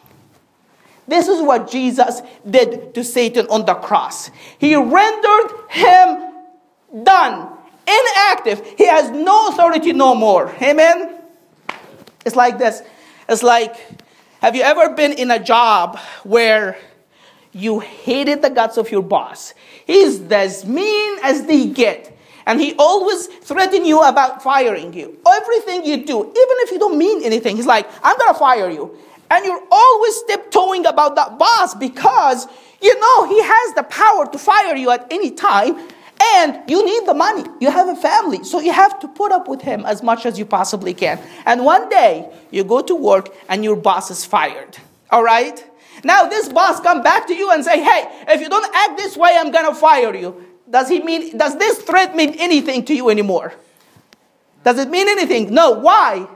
This 1.09 1.27
is 1.27 1.41
what 1.41 1.69
Jesus 1.69 2.21
did 2.49 2.93
to 2.93 3.03
Satan 3.03 3.47
on 3.47 3.65
the 3.65 3.73
cross. 3.73 4.31
He 4.59 4.77
rendered 4.77 5.51
him 5.71 7.03
done, 7.03 7.51
inactive. 7.85 8.65
He 8.77 8.85
has 8.85 9.09
no 9.11 9.49
authority 9.49 9.91
no 9.91 10.15
more. 10.15 10.55
Amen? 10.61 11.19
It's 12.25 12.37
like 12.37 12.57
this. 12.57 12.81
It's 13.27 13.43
like, 13.43 13.75
have 14.41 14.55
you 14.55 14.61
ever 14.61 14.95
been 14.95 15.11
in 15.11 15.31
a 15.31 15.43
job 15.43 15.99
where 16.23 16.77
you 17.51 17.79
hated 17.79 18.41
the 18.41 18.49
guts 18.49 18.77
of 18.77 18.91
your 18.91 19.01
boss? 19.01 19.53
He's 19.85 20.21
as 20.31 20.65
mean 20.65 21.19
as 21.23 21.45
they 21.45 21.67
get. 21.67 22.15
And 22.45 22.59
he 22.59 22.73
always 22.79 23.27
threaten 23.27 23.85
you 23.85 24.01
about 24.01 24.41
firing 24.41 24.93
you. 24.93 25.17
Everything 25.27 25.85
you 25.85 26.05
do, 26.05 26.19
even 26.19 26.55
if 26.63 26.71
you 26.71 26.79
don't 26.79 26.97
mean 26.97 27.23
anything, 27.23 27.55
he's 27.55 27.67
like, 27.67 27.87
I'm 28.03 28.17
gonna 28.17 28.37
fire 28.37 28.69
you. 28.69 28.97
And 29.29 29.45
you're 29.45 29.61
always 29.71 30.23
tiptoeing 30.23 30.85
about 30.85 31.15
that 31.15 31.37
boss 31.37 31.75
because 31.75 32.47
you 32.81 32.99
know 32.99 33.27
he 33.27 33.41
has 33.43 33.75
the 33.75 33.83
power 33.83 34.25
to 34.31 34.37
fire 34.39 34.75
you 34.75 34.89
at 34.89 35.05
any 35.11 35.31
time 35.31 35.77
and 36.35 36.69
you 36.69 36.83
need 36.83 37.07
the 37.07 37.13
money. 37.13 37.45
You 37.59 37.71
have 37.71 37.87
a 37.87 37.95
family, 37.95 38.43
so 38.43 38.59
you 38.59 38.73
have 38.73 38.99
to 38.99 39.07
put 39.07 39.31
up 39.31 39.47
with 39.47 39.61
him 39.61 39.85
as 39.85 40.03
much 40.03 40.25
as 40.25 40.37
you 40.37 40.45
possibly 40.45 40.93
can. 40.93 41.19
And 41.45 41.63
one 41.63 41.87
day 41.89 42.29
you 42.51 42.63
go 42.63 42.81
to 42.81 42.95
work 42.95 43.29
and 43.47 43.63
your 43.63 43.75
boss 43.75 44.11
is 44.11 44.25
fired. 44.25 44.77
All 45.11 45.23
right? 45.23 45.63
Now 46.03 46.27
this 46.27 46.49
boss 46.49 46.79
come 46.79 47.03
back 47.03 47.27
to 47.27 47.33
you 47.33 47.51
and 47.51 47.63
say, 47.63 47.83
hey, 47.83 48.05
if 48.27 48.41
you 48.41 48.49
don't 48.49 48.75
act 48.75 48.97
this 48.97 49.17
way, 49.17 49.31
I'm 49.35 49.51
gonna 49.51 49.75
fire 49.75 50.15
you. 50.15 50.45
Does 50.69 50.87
he 50.87 51.01
mean, 51.01 51.37
does 51.37 51.57
this 51.57 51.81
threat 51.81 52.15
mean 52.15 52.35
anything 52.37 52.85
to 52.85 52.93
you 52.93 53.09
anymore? 53.09 53.53
Does 54.63 54.77
it 54.77 54.89
mean 54.89 55.07
anything? 55.07 55.53
No. 55.53 55.71
Why? 55.71 56.27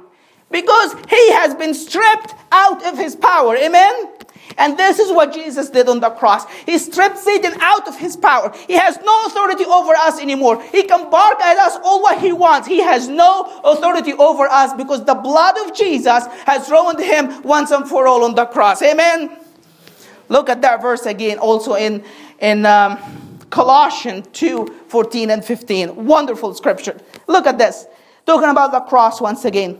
Because 0.49 0.93
he 1.09 1.31
has 1.33 1.53
been 1.55 1.73
stripped 1.73 2.33
out 2.51 2.85
of 2.85 2.97
his 2.97 3.15
power. 3.15 3.55
Amen? 3.55 4.09
And 4.57 4.77
this 4.77 4.99
is 4.99 5.11
what 5.11 5.33
Jesus 5.33 5.69
did 5.69 5.87
on 5.89 5.99
the 5.99 6.09
cross. 6.09 6.49
He 6.65 6.77
stripped 6.77 7.17
Satan 7.17 7.53
out 7.59 7.87
of 7.87 7.97
his 7.97 8.15
power. 8.15 8.53
He 8.67 8.73
has 8.73 8.99
no 9.03 9.25
authority 9.25 9.65
over 9.65 9.93
us 9.93 10.19
anymore. 10.19 10.61
He 10.71 10.83
can 10.83 11.09
bark 11.09 11.39
at 11.41 11.57
us 11.57 11.77
all 11.83 12.01
what 12.01 12.19
he 12.19 12.33
wants. 12.33 12.67
He 12.67 12.79
has 12.79 13.07
no 13.07 13.61
authority 13.63 14.13
over 14.13 14.47
us 14.47 14.73
because 14.73 15.05
the 15.05 15.15
blood 15.15 15.55
of 15.65 15.75
Jesus 15.75 16.25
has 16.45 16.69
ruined 16.69 16.99
him 16.99 17.41
once 17.43 17.71
and 17.71 17.87
for 17.87 18.07
all 18.07 18.23
on 18.23 18.35
the 18.35 18.45
cross. 18.45 18.81
Amen? 18.81 19.42
Look 20.29 20.49
at 20.49 20.61
that 20.61 20.81
verse 20.81 21.05
again, 21.05 21.37
also 21.37 21.75
in, 21.75 22.03
in 22.39 22.65
um, 22.65 22.97
Colossians 23.49 24.27
2 24.33 24.65
14 24.87 25.29
and 25.29 25.45
15. 25.45 26.05
Wonderful 26.05 26.53
scripture. 26.53 26.99
Look 27.27 27.47
at 27.47 27.57
this. 27.57 27.85
Talking 28.25 28.49
about 28.49 28.71
the 28.71 28.79
cross 28.81 29.19
once 29.21 29.45
again. 29.45 29.79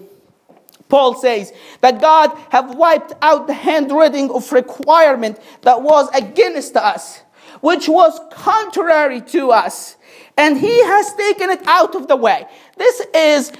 Paul 0.89 1.15
says 1.15 1.51
that 1.81 1.99
God 1.99 2.37
have 2.49 2.75
wiped 2.75 3.13
out 3.21 3.47
the 3.47 3.53
handwriting 3.53 4.29
of 4.29 4.51
requirement 4.51 5.39
that 5.61 5.81
was 5.81 6.07
against 6.13 6.75
us, 6.75 7.21
which 7.61 7.89
was 7.89 8.19
contrary 8.31 9.21
to 9.21 9.49
us, 9.51 9.95
and 10.37 10.57
he 10.57 10.83
has 10.85 11.15
taken 11.15 11.49
it 11.49 11.65
out 11.65 11.95
of 11.95 12.07
the 12.07 12.15
way. 12.15 12.45
This 12.77 13.01
is 13.15 13.51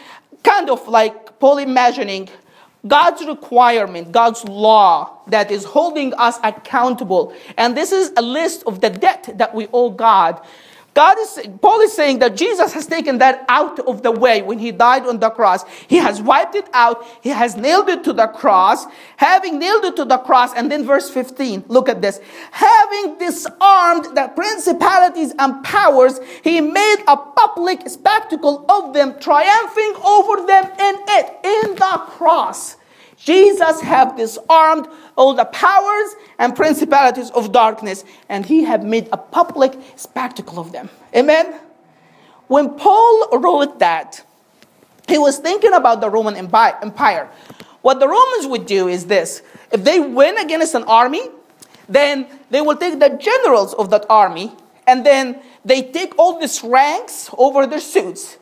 kind 0.44 0.70
of 0.70 0.88
like 0.88 1.40
Paul 1.40 1.58
imagining 1.58 2.30
God's 2.86 3.26
requirement, 3.26 4.12
God's 4.12 4.44
law 4.44 5.20
that 5.28 5.52
is 5.52 5.64
holding 5.64 6.14
us 6.16 6.38
accountable. 6.44 7.34
And 7.58 7.78
this 7.78 7.92
is 7.92 8.12
a 8.18 8.22
list 8.22 8.64
of 8.68 8.82
the 8.82 8.90
debt 8.90 9.30
that 9.36 9.56
we 9.56 9.68
owe 9.72 9.90
God. 9.90 10.42
God 10.94 11.18
is, 11.20 11.40
Paul 11.60 11.82
is 11.82 11.92
saying 11.94 12.20
that 12.20 12.36
Jesus 12.36 12.72
has 12.74 12.86
taken 12.86 13.18
that 13.18 13.46
out 13.50 13.80
of 13.80 14.04
the 14.04 14.12
way 14.12 14.44
when 14.44 14.60
he 14.60 14.72
died 14.72 15.08
on 15.08 15.20
the 15.20 15.32
cross. 15.32 15.66
He 15.88 15.98
has 15.98 16.22
wiped 16.22 16.54
it 16.54 16.68
out. 16.74 17.04
He 17.22 17.30
has 17.30 17.56
nailed 17.56 17.90
it 17.90 18.04
to 18.04 18.14
the 18.14 18.28
cross. 18.28 18.86
Having 19.18 19.58
nailed 19.58 19.86
it 19.86 19.96
to 19.96 20.06
the 20.06 20.20
cross, 20.20 20.54
and 20.54 20.72
then 20.72 20.86
verse 20.86 21.10
15, 21.10 21.66
look 21.68 21.90
at 21.90 22.02
this. 22.02 22.22
Having 22.52 23.18
disarmed 23.18 24.16
the 24.16 24.32
principalities 24.36 25.34
and 25.40 25.64
powers, 25.64 26.20
he 26.44 26.62
made 26.62 27.04
a 27.08 27.18
public 27.18 27.90
spectacle 27.90 28.64
of 28.70 28.94
them, 28.94 29.20
triumphing 29.20 29.96
over 30.06 30.46
them 30.46 30.66
in 30.66 30.96
it, 31.08 31.38
in 31.44 31.76
the 31.76 32.02
cross. 32.10 32.78
Jesus 33.18 33.82
have 33.82 34.18
disarmed 34.18 34.88
all 35.16 35.34
the 35.34 35.46
powers 35.46 36.16
and 36.40 36.56
principalities 36.56 37.30
of 37.32 37.52
darkness, 37.52 38.04
and 38.30 38.46
he 38.46 38.64
have 38.64 38.84
made 38.84 39.08
a 39.12 39.18
public 39.18 39.74
spectacle 39.96 40.60
of 40.60 40.72
them. 40.72 40.90
Amen? 41.16 41.60
When 42.48 42.76
Paul 42.76 43.30
wrote 43.40 43.80
that, 43.80 44.26
he 45.08 45.18
was 45.18 45.38
thinking 45.38 45.74
about 45.74 46.02
the 46.02 46.10
Roman 46.10 46.36
Empire. 46.36 47.30
What 47.82 48.00
the 48.00 48.08
Romans 48.08 48.48
would 48.48 48.66
do 48.66 48.88
is 48.88 49.06
this 49.06 49.42
if 49.72 49.84
they 49.84 50.00
win 50.00 50.38
against 50.38 50.74
an 50.76 50.84
army, 50.84 51.30
then 51.90 52.28
they 52.50 52.62
will 52.62 52.78
take 52.78 53.00
the 53.00 53.10
generals 53.10 53.74
of 53.74 53.90
that 53.90 54.06
army 54.10 54.54
and 54.88 55.06
then 55.06 55.42
they 55.66 55.82
take 55.82 56.18
all 56.18 56.40
these 56.40 56.64
ranks 56.64 57.30
over 57.38 57.66
their 57.68 57.80
suits 57.80 58.38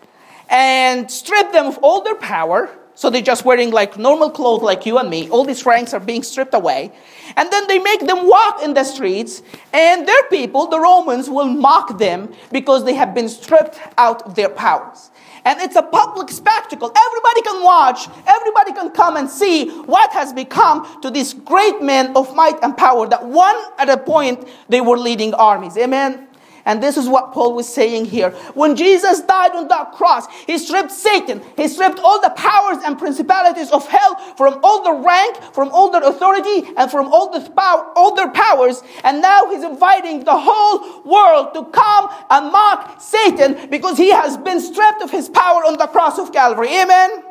and 0.50 1.10
strip 1.10 1.51
them 1.51 1.68
of 1.68 1.78
all 1.80 2.01
their 2.04 2.16
power. 2.16 2.70
So 3.01 3.10
they're 3.10 3.24
just 3.24 3.46
wearing 3.46 3.72
like 3.72 3.98
normal 3.98 4.29
clothes 4.29 4.62
like 4.62 4.86
you 4.86 5.00
and 5.00 5.10
me. 5.10 5.27
All 5.29 5.43
these 5.43 5.65
ranks 5.65 5.91
are 5.96 6.00
being 6.00 6.22
stripped 6.22 6.53
away. 6.53 6.91
And 7.36 7.51
then 7.51 7.65
they 7.67 7.79
make 7.79 8.05
them 8.05 8.27
walk 8.27 8.62
in 8.62 8.75
the 8.75 8.84
streets, 8.84 9.41
and 9.74 10.08
their 10.08 10.22
people, 10.29 10.67
the 10.67 10.79
Romans, 10.79 11.27
will 11.27 11.48
mock 11.48 11.98
them 11.98 12.31
because 12.51 12.86
they 12.86 12.93
have 12.93 13.15
been 13.15 13.27
stripped 13.27 13.79
out 13.98 14.22
of 14.22 14.36
their 14.36 14.50
powers. 14.50 15.10
And 15.46 15.60
it's 15.62 15.75
a 15.75 15.81
public 15.81 16.29
spectacle. 16.29 16.93
Everybody 16.96 17.41
can 17.41 17.63
watch, 17.63 18.08
everybody 18.27 18.72
can 18.74 18.91
come 18.91 19.17
and 19.17 19.27
see 19.27 19.72
what 19.86 20.12
has 20.12 20.31
become 20.31 20.86
to 21.01 21.10
these 21.10 21.34
great 21.34 21.81
men 21.81 22.15
of 22.15 22.36
might 22.36 22.60
and 22.62 22.77
power 22.77 23.08
that 23.08 23.25
one 23.25 23.55
at 23.79 23.89
a 23.89 23.98
point 23.98 24.48
they 24.70 24.79
were 24.79 25.00
leading 25.00 25.34
armies. 25.34 25.75
Amen. 25.75 26.27
And 26.65 26.82
this 26.82 26.98
is 26.98 27.08
what 27.08 27.34
Paul 27.34 27.56
was 27.56 27.68
saying 27.68 28.06
here. 28.06 28.32
When 28.53 28.75
Jesus 28.75 29.22
died 29.22 29.56
on 29.56 29.68
that 29.70 29.94
cross, 29.94 30.27
he 30.46 30.58
stripped 30.58 30.91
Satan, 30.91 31.41
he 31.56 31.68
stripped 31.68 32.00
all 32.00 32.22
the 32.22 32.32
powers 32.32 32.77
and 32.86 32.98
principalities 32.98 33.72
of 33.72 33.88
hell 33.88 34.15
from 34.36 34.60
all 34.63 34.84
the 34.84 34.94
rank, 35.06 35.38
from 35.53 35.70
all 35.70 35.89
their 35.91 36.03
authority, 36.03 36.70
and 36.77 36.89
from 36.89 37.08
all, 37.08 37.32
the 37.32 37.51
all 37.96 38.15
their 38.15 38.30
powers. 38.30 38.84
And 39.03 39.22
now 39.22 39.50
he's 39.50 39.63
inviting 39.63 40.24
the 40.24 40.38
whole 40.38 41.03
world 41.03 41.53
to 41.53 41.65
come 41.72 42.10
and 42.30 42.51
mock 42.51 43.01
Satan 43.01 43.70
because 43.70 43.98
he 43.98 44.12
has 44.12 44.38
been 44.38 44.60
stripped 44.60 45.01
of 45.01 45.12
his 45.12 45.30
power 45.30 45.63
on 45.65 45.77
the 45.77 45.88
cross 45.88 46.20
of 46.20 46.32
Calvary. 46.32 46.70
Amen. 46.70 47.24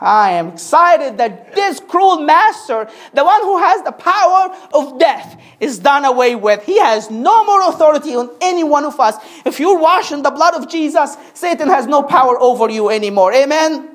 I 0.00 0.32
am 0.32 0.48
excited 0.48 1.18
that 1.18 1.54
this 1.54 1.80
cruel 1.80 2.20
master, 2.20 2.88
the 3.14 3.24
one 3.24 3.42
who 3.42 3.58
has 3.58 3.82
the 3.82 3.92
power 3.92 4.54
of 4.72 4.98
death, 4.98 5.40
is 5.60 5.78
done 5.78 6.04
away 6.04 6.34
with. 6.34 6.64
He 6.64 6.78
has 6.78 7.10
no 7.10 7.44
more 7.44 7.68
authority 7.68 8.14
on 8.14 8.30
any 8.40 8.64
one 8.64 8.84
of 8.84 8.98
us. 9.00 9.16
If 9.44 9.58
you're 9.58 9.78
washed 9.78 10.12
in 10.12 10.22
the 10.22 10.30
blood 10.30 10.54
of 10.54 10.68
Jesus, 10.68 11.16
Satan 11.34 11.68
has 11.68 11.86
no 11.86 12.02
power 12.02 12.38
over 12.40 12.70
you 12.70 12.90
anymore. 12.90 13.32
Amen. 13.32 13.88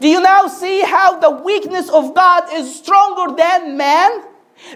Do 0.00 0.08
you 0.08 0.20
now 0.20 0.46
see 0.46 0.82
how 0.82 1.18
the 1.18 1.30
weakness 1.30 1.88
of 1.90 2.14
God 2.14 2.44
is 2.52 2.76
stronger 2.76 3.36
than 3.36 3.76
man? 3.76 4.22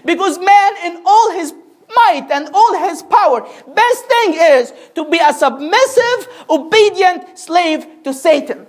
Because 0.05 0.37
man, 0.37 0.73
in 0.85 1.01
all 1.05 1.31
his 1.31 1.53
might 1.95 2.27
and 2.31 2.49
all 2.53 2.89
his 2.89 3.03
power, 3.03 3.41
best 3.67 4.05
thing 4.05 4.33
is 4.33 4.73
to 4.95 5.09
be 5.09 5.19
a 5.19 5.33
submissive, 5.33 6.27
obedient 6.49 7.37
slave 7.37 7.85
to 8.03 8.13
Satan. 8.13 8.65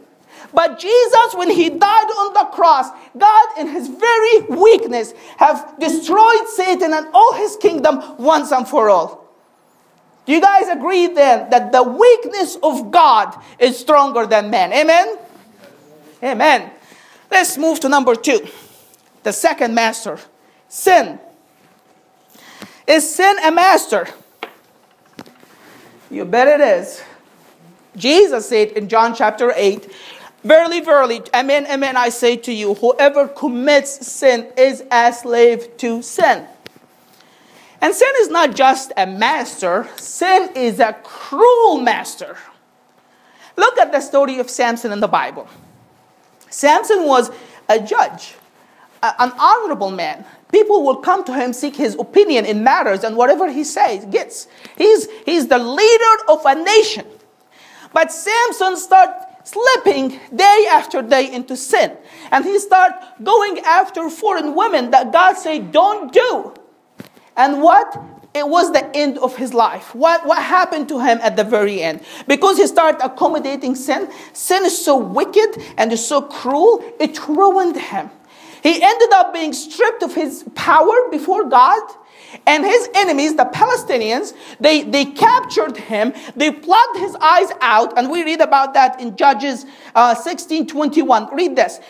But 0.54 0.78
Jesus, 0.78 1.34
when 1.34 1.50
he 1.50 1.68
died 1.68 1.80
on 1.80 2.32
the 2.32 2.50
cross, 2.54 2.88
God 3.18 3.58
in 3.58 3.68
his 3.68 3.88
very 3.88 4.40
weakness 4.42 5.12
have 5.36 5.78
destroyed 5.80 6.48
Satan 6.48 6.92
and 6.92 7.08
all 7.12 7.34
his 7.34 7.56
kingdom 7.56 8.00
once 8.18 8.52
and 8.52 8.66
for 8.66 8.88
all. 8.88 9.24
Do 10.26 10.32
you 10.32 10.40
guys 10.40 10.68
agree 10.68 11.08
then 11.08 11.50
that 11.50 11.72
the 11.72 11.82
weakness 11.82 12.56
of 12.62 12.90
God 12.90 13.36
is 13.58 13.78
stronger 13.78 14.26
than 14.26 14.48
man? 14.48 14.72
Amen? 14.72 15.18
Amen. 16.22 16.70
Let's 17.30 17.58
move 17.58 17.80
to 17.80 17.88
number 17.88 18.14
two. 18.14 18.46
The 19.24 19.32
second 19.32 19.74
master 19.74 20.18
sin. 20.68 21.18
Is 22.86 23.14
sin 23.14 23.36
a 23.42 23.50
master? 23.50 24.08
You 26.10 26.24
bet 26.24 26.48
it 26.48 26.60
is. 26.60 27.02
Jesus 27.96 28.48
said 28.48 28.68
in 28.68 28.88
John 28.88 29.14
chapter 29.14 29.52
8, 29.54 29.90
Verily, 30.44 30.80
verily, 30.80 31.22
amen, 31.34 31.66
amen, 31.70 31.96
I 31.96 32.10
say 32.10 32.36
to 32.36 32.52
you, 32.52 32.74
whoever 32.74 33.26
commits 33.26 34.06
sin 34.06 34.46
is 34.58 34.84
a 34.92 35.10
slave 35.10 35.74
to 35.78 36.02
sin. 36.02 36.46
And 37.80 37.94
sin 37.94 38.12
is 38.20 38.28
not 38.28 38.54
just 38.54 38.92
a 38.94 39.06
master, 39.06 39.88
sin 39.96 40.50
is 40.54 40.80
a 40.80 40.92
cruel 41.02 41.80
master. 41.80 42.36
Look 43.56 43.78
at 43.78 43.90
the 43.90 44.00
story 44.00 44.38
of 44.38 44.50
Samson 44.50 44.92
in 44.92 45.00
the 45.00 45.08
Bible. 45.08 45.48
Samson 46.50 47.04
was 47.04 47.30
a 47.70 47.80
judge, 47.80 48.34
an 49.02 49.32
honorable 49.38 49.90
man. 49.90 50.26
People 50.52 50.84
will 50.84 50.96
come 50.96 51.24
to 51.24 51.32
him, 51.32 51.54
seek 51.54 51.74
his 51.74 51.94
opinion 51.94 52.44
in 52.44 52.62
matters, 52.62 53.02
and 53.02 53.16
whatever 53.16 53.50
he 53.50 53.64
says 53.64 54.04
gets. 54.06 54.46
He's, 54.76 55.08
he's 55.24 55.48
the 55.48 55.58
leader 55.58 56.24
of 56.28 56.44
a 56.44 56.54
nation. 56.54 57.06
But 57.94 58.12
Samson 58.12 58.76
started 58.76 59.23
slipping 59.44 60.18
day 60.34 60.66
after 60.70 61.02
day 61.02 61.32
into 61.32 61.56
sin. 61.56 61.96
And 62.30 62.44
he 62.44 62.58
started 62.58 62.98
going 63.22 63.60
after 63.60 64.10
foreign 64.10 64.54
women 64.54 64.90
that 64.90 65.12
God 65.12 65.34
said, 65.34 65.70
don't 65.70 66.12
do. 66.12 66.54
And 67.36 67.62
what? 67.62 68.02
It 68.34 68.48
was 68.48 68.72
the 68.72 68.84
end 68.96 69.18
of 69.18 69.36
his 69.36 69.54
life. 69.54 69.94
What, 69.94 70.26
what 70.26 70.42
happened 70.42 70.88
to 70.88 70.98
him 70.98 71.20
at 71.22 71.36
the 71.36 71.44
very 71.44 71.80
end? 71.80 72.00
Because 72.26 72.56
he 72.56 72.66
started 72.66 73.04
accommodating 73.04 73.76
sin, 73.76 74.10
sin 74.32 74.64
is 74.64 74.84
so 74.84 74.96
wicked 74.96 75.62
and 75.76 75.92
is 75.92 76.04
so 76.04 76.20
cruel, 76.20 76.82
it 76.98 77.28
ruined 77.28 77.76
him. 77.76 78.10
He 78.60 78.82
ended 78.82 79.12
up 79.12 79.32
being 79.32 79.52
stripped 79.52 80.02
of 80.02 80.14
his 80.14 80.44
power 80.56 81.08
before 81.12 81.44
God 81.48 81.82
and 82.46 82.64
his 82.64 82.88
enemies, 82.94 83.36
the 83.36 83.44
Palestinians, 83.44 84.34
they, 84.60 84.82
they 84.82 85.04
captured 85.06 85.76
him, 85.76 86.12
they 86.36 86.50
plugged 86.50 86.98
his 86.98 87.14
eyes 87.16 87.48
out, 87.60 87.96
and 87.98 88.10
we 88.10 88.22
read 88.24 88.40
about 88.40 88.74
that 88.74 89.00
in 89.00 89.16
Judges 89.16 89.66
uh, 89.94 90.14
16 90.14 90.66
21. 90.66 91.34
Read 91.34 91.56
this. 91.56 91.80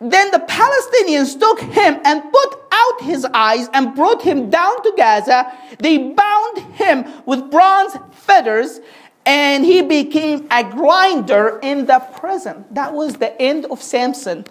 Then 0.00 0.32
the 0.32 0.40
Palestinians 0.40 1.38
took 1.38 1.60
him 1.60 2.00
and 2.04 2.22
put 2.32 2.58
out 2.72 3.02
his 3.02 3.24
eyes 3.26 3.68
and 3.72 3.94
brought 3.94 4.20
him 4.20 4.50
down 4.50 4.82
to 4.82 4.92
Gaza. 4.96 5.52
They 5.78 5.98
bound 5.98 6.58
him 6.74 7.06
with 7.24 7.52
bronze 7.52 7.96
fetters, 8.10 8.80
and 9.24 9.64
he 9.64 9.80
became 9.80 10.48
a 10.50 10.64
grinder 10.64 11.60
in 11.62 11.86
the 11.86 12.00
prison. 12.16 12.64
That 12.72 12.92
was 12.92 13.14
the 13.16 13.40
end 13.40 13.66
of 13.66 13.80
Samson 13.80 14.44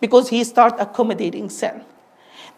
because 0.00 0.28
he 0.28 0.44
started 0.44 0.80
accommodating 0.80 1.48
sin. 1.48 1.82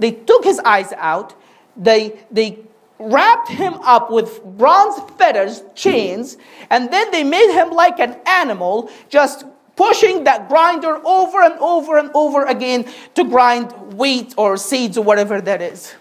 They 0.00 0.11
took 0.11 0.42
his 0.42 0.59
eyes 0.61 0.92
out, 0.96 1.35
they, 1.76 2.20
they 2.30 2.58
wrapped 2.98 3.48
him 3.48 3.74
up 3.74 4.11
with 4.11 4.42
bronze 4.44 5.00
fetters, 5.18 5.62
chains, 5.74 6.37
and 6.70 6.92
then 6.92 7.11
they 7.11 7.24
made 7.24 7.52
him 7.52 7.70
like 7.70 7.98
an 7.98 8.16
animal, 8.26 8.90
just 9.08 9.44
pushing 9.76 10.24
that 10.24 10.48
grinder 10.48 11.00
over 11.04 11.42
and 11.42 11.58
over 11.58 11.96
and 11.96 12.11
over 12.14 12.44
again 12.44 12.85
to 13.14 13.24
grind 13.24 13.72
wheat 13.94 14.35
or 14.37 14.56
seeds 14.56 14.96
or 14.96 15.04
whatever 15.04 15.40
that 15.40 15.62
is. 15.62 15.94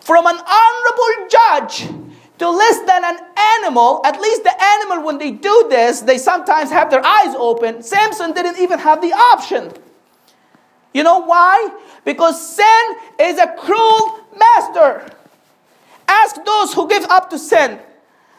From 0.00 0.26
an 0.26 0.36
honorable 0.36 1.28
judge 1.30 1.88
to 2.38 2.50
less 2.50 2.78
than 2.80 3.04
an 3.04 3.18
animal, 3.62 4.00
at 4.04 4.20
least 4.20 4.44
the 4.44 4.62
animal, 4.62 5.04
when 5.04 5.18
they 5.18 5.30
do 5.30 5.66
this, 5.70 6.00
they 6.00 6.18
sometimes 6.18 6.70
have 6.70 6.90
their 6.90 7.04
eyes 7.04 7.34
open. 7.38 7.82
Samson 7.82 8.32
didn't 8.32 8.58
even 8.58 8.78
have 8.78 9.00
the 9.00 9.12
option. 9.12 9.72
You 10.94 11.02
know 11.02 11.18
why? 11.18 11.70
Because 12.04 12.40
sin 12.40 12.96
is 13.20 13.38
a 13.38 13.48
cruel 13.58 14.20
master. 14.38 15.04
Ask 16.08 16.42
those 16.44 16.72
who 16.72 16.88
give 16.88 17.04
up 17.04 17.28
to 17.30 17.38
sin. 17.38 17.80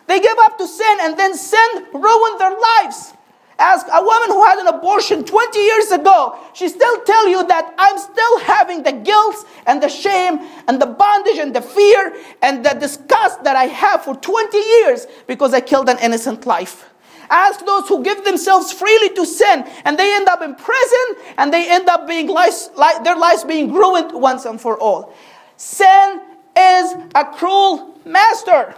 They 0.07 0.19
give 0.19 0.37
up 0.39 0.57
to 0.57 0.67
sin 0.67 0.97
and 1.01 1.17
then 1.17 1.35
sin 1.35 1.69
ruined 1.93 2.39
their 2.39 2.57
lives. 2.57 3.13
Ask 3.57 3.87
a 3.87 4.01
woman 4.01 4.29
who 4.29 4.43
had 4.45 4.59
an 4.59 4.67
abortion 4.67 5.23
20 5.23 5.59
years 5.59 5.91
ago. 5.91 6.37
She 6.53 6.67
still 6.67 7.01
tell 7.03 7.27
you 7.27 7.45
that 7.47 7.73
I'm 7.77 7.97
still 7.97 8.39
having 8.39 8.83
the 8.83 8.91
guilt 8.91 9.45
and 9.65 9.81
the 9.81 9.87
shame 9.87 10.39
and 10.67 10.81
the 10.81 10.85
bondage 10.85 11.37
and 11.37 11.55
the 11.55 11.61
fear 11.61 12.15
and 12.41 12.65
the 12.65 12.73
disgust 12.73 13.43
that 13.43 13.55
I 13.55 13.65
have 13.65 14.03
for 14.03 14.15
20 14.15 14.57
years 14.57 15.07
because 15.27 15.53
I 15.53 15.61
killed 15.61 15.89
an 15.89 15.97
innocent 15.99 16.45
life. 16.45 16.89
Ask 17.29 17.65
those 17.65 17.87
who 17.87 18.03
give 18.03 18.23
themselves 18.23 18.71
freely 18.71 19.13
to 19.15 19.25
sin 19.25 19.65
and 19.83 19.97
they 19.97 20.15
end 20.15 20.27
up 20.27 20.41
in 20.41 20.55
prison 20.55 21.23
and 21.37 21.53
they 21.53 21.69
end 21.69 21.89
up 21.89 22.07
being 22.07 22.27
lives, 22.27 22.69
their 23.03 23.17
lives 23.17 23.43
being 23.43 23.73
ruined 23.73 24.11
once 24.11 24.45
and 24.45 24.59
for 24.59 24.77
all. 24.77 25.13
Sin 25.57 26.21
is 26.57 26.93
a 27.15 27.25
cruel 27.25 27.99
master. 28.05 28.75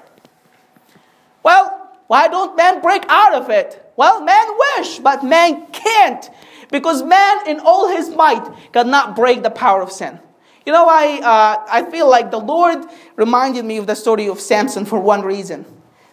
Well, 1.44 1.92
why 2.08 2.28
don't 2.28 2.56
men 2.56 2.82
break 2.82 3.04
out 3.10 3.34
of 3.34 3.50
it? 3.50 3.92
Well, 3.96 4.24
man 4.24 4.48
wish, 4.78 5.00
but 5.00 5.24
man 5.24 5.68
can't. 5.72 6.30
Because 6.70 7.04
man 7.04 7.48
in 7.48 7.60
all 7.60 7.90
his 7.90 8.10
might 8.10 8.48
cannot 8.72 9.16
break 9.16 9.44
the 9.44 9.50
power 9.50 9.82
of 9.82 9.92
sin. 9.92 10.20
You 10.66 10.74
know, 10.74 10.86
I, 10.86 11.20
uh, 11.24 11.66
I 11.70 11.90
feel 11.90 12.10
like 12.10 12.30
the 12.30 12.40
Lord 12.40 12.86
reminded 13.16 13.64
me 13.64 13.78
of 13.78 13.88
the 13.88 13.96
story 13.96 14.28
of 14.28 14.42
Samson 14.42 14.84
for 14.84 15.00
one 15.00 15.22
reason. 15.22 15.66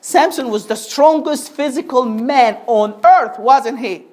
Samson 0.05 0.51
was 0.51 0.67
the 0.67 0.77
strongest 0.77 1.51
physical 1.53 2.05
man 2.05 2.59
on 2.67 3.01
earth, 3.07 3.38
wasn't 3.38 3.79
he? 3.79 4.05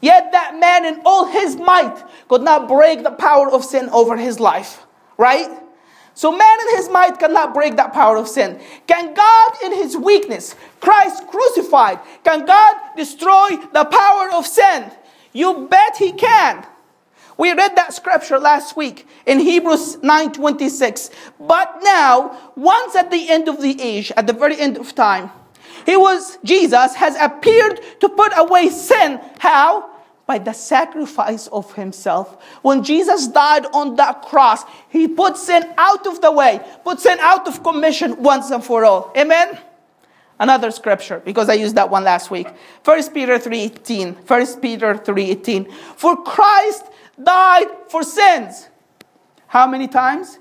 Yet 0.00 0.30
that 0.30 0.56
man 0.60 0.84
in 0.84 1.02
all 1.04 1.24
his 1.26 1.56
might 1.56 2.00
could 2.28 2.42
not 2.42 2.68
break 2.68 3.02
the 3.02 3.10
power 3.10 3.50
of 3.50 3.64
sin 3.64 3.88
over 3.88 4.16
his 4.16 4.38
life, 4.38 4.86
right? 5.18 5.48
So 6.14 6.30
man 6.30 6.58
in 6.60 6.76
his 6.76 6.88
might 6.90 7.18
cannot 7.18 7.54
break 7.54 7.74
that 7.74 7.92
power 7.92 8.16
of 8.18 8.28
sin. 8.28 8.60
Can 8.86 9.14
God 9.14 9.52
in 9.64 9.72
his 9.72 9.96
weakness, 9.96 10.54
Christ 10.78 11.26
crucified, 11.26 11.98
can 12.22 12.46
God 12.46 12.76
destroy 12.96 13.56
the 13.72 13.84
power 13.84 14.30
of 14.34 14.46
sin? 14.46 14.92
You 15.32 15.66
bet 15.68 15.96
he 15.96 16.12
can. 16.12 16.64
We 17.42 17.52
read 17.54 17.74
that 17.74 17.92
scripture 17.92 18.38
last 18.38 18.76
week 18.76 19.04
in 19.26 19.40
Hebrews 19.40 19.96
9:26. 19.96 21.10
But 21.40 21.80
now, 21.82 22.38
once 22.54 22.94
at 22.94 23.10
the 23.10 23.28
end 23.28 23.48
of 23.48 23.60
the 23.60 23.82
age, 23.82 24.12
at 24.16 24.28
the 24.28 24.32
very 24.32 24.56
end 24.60 24.78
of 24.78 24.94
time, 24.94 25.32
he 25.84 25.96
was 25.96 26.38
Jesus 26.44 26.94
has 26.94 27.16
appeared 27.16 27.80
to 27.98 28.08
put 28.08 28.32
away 28.36 28.68
sin. 28.68 29.18
How? 29.40 29.90
By 30.24 30.38
the 30.38 30.52
sacrifice 30.52 31.48
of 31.48 31.74
himself. 31.74 32.36
When 32.62 32.84
Jesus 32.84 33.26
died 33.26 33.66
on 33.74 33.96
that 33.96 34.22
cross, 34.22 34.62
he 34.88 35.08
put 35.08 35.36
sin 35.36 35.64
out 35.76 36.06
of 36.06 36.20
the 36.20 36.30
way, 36.30 36.60
put 36.84 37.00
sin 37.00 37.18
out 37.18 37.48
of 37.48 37.64
commission 37.64 38.22
once 38.22 38.52
and 38.52 38.62
for 38.62 38.84
all. 38.84 39.10
Amen 39.16 39.58
another 40.42 40.72
scripture 40.72 41.22
because 41.24 41.48
I 41.48 41.54
used 41.54 41.76
that 41.76 41.88
one 41.88 42.02
last 42.02 42.30
week. 42.30 42.48
1 42.84 43.14
Peter 43.14 43.38
3:18. 43.38 44.16
1 44.26 44.60
Peter 44.60 44.96
3:18. 44.96 45.70
For 45.96 46.16
Christ 46.16 46.84
died 47.20 47.66
for 47.88 48.02
sins. 48.02 48.68
How 49.46 49.66
many 49.66 49.88
times? 49.88 50.38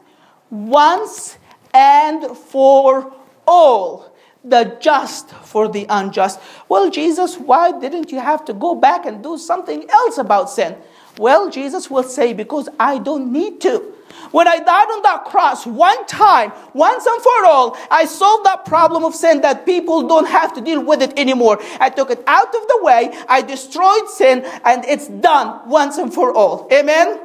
Once 0.50 1.38
and 1.74 2.38
for 2.38 3.14
all. 3.48 4.16
The 4.44 4.78
just 4.80 5.30
for 5.30 5.68
the 5.68 5.86
unjust. 5.88 6.40
Well, 6.68 6.90
Jesus, 6.90 7.38
why 7.38 7.78
didn't 7.80 8.12
you 8.12 8.20
have 8.20 8.44
to 8.46 8.54
go 8.54 8.74
back 8.74 9.06
and 9.06 9.22
do 9.22 9.38
something 9.38 9.88
else 9.90 10.18
about 10.18 10.50
sin? 10.50 10.76
Well, 11.18 11.50
Jesus 11.52 11.92
will 11.92 12.04
say, 12.04 12.34
because 12.34 12.68
I 12.80 12.98
don't 12.98 13.32
need 13.32 13.62
to. 13.62 13.94
When 14.32 14.48
I 14.48 14.58
died 14.58 14.88
on 14.88 15.02
that 15.04 15.26
cross 15.26 15.66
one 15.66 16.06
time, 16.06 16.52
once 16.74 17.06
and 17.06 17.22
for 17.22 17.46
all, 17.46 17.78
I 17.90 18.06
solved 18.06 18.46
that 18.46 18.66
problem 18.66 19.04
of 19.04 19.16
sin 19.16 19.42
that 19.42 19.66
people 19.66 20.08
don't 20.08 20.28
have 20.28 20.54
to 20.54 20.62
deal 20.62 20.84
with 20.84 21.02
it 21.02 21.18
anymore. 21.18 21.60
I 21.80 21.90
took 21.90 22.12
it 22.12 22.24
out 22.28 22.48
of 22.48 22.68
the 22.68 22.80
way, 22.82 23.12
I 23.28 23.42
destroyed 23.42 24.08
sin, 24.10 24.44
and 24.64 24.86
it's 24.86 25.08
done 25.08 25.70
once 25.70 25.98
and 25.98 26.14
for 26.14 26.34
all. 26.34 26.68
Amen? 26.72 27.20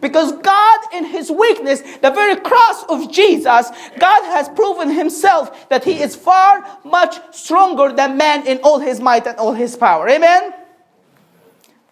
Because 0.00 0.32
God, 0.32 0.80
in 0.92 1.04
His 1.04 1.30
weakness, 1.30 1.80
the 1.80 2.10
very 2.10 2.36
cross 2.40 2.84
of 2.88 3.10
Jesus, 3.10 3.70
God 3.98 4.24
has 4.24 4.48
proven 4.48 4.90
Himself 4.90 5.68
that 5.68 5.84
He 5.84 6.00
is 6.00 6.16
far 6.16 6.66
much 6.84 7.16
stronger 7.34 7.92
than 7.92 8.16
man 8.16 8.46
in 8.46 8.58
all 8.64 8.80
His 8.80 9.00
might 9.00 9.26
and 9.26 9.38
all 9.38 9.52
His 9.52 9.76
power. 9.76 10.08
Amen? 10.08 10.52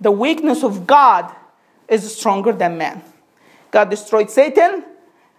The 0.00 0.10
weakness 0.10 0.64
of 0.64 0.86
God 0.86 1.32
is 1.88 2.16
stronger 2.16 2.52
than 2.52 2.78
man. 2.78 3.02
God 3.70 3.90
destroyed 3.90 4.30
Satan 4.30 4.85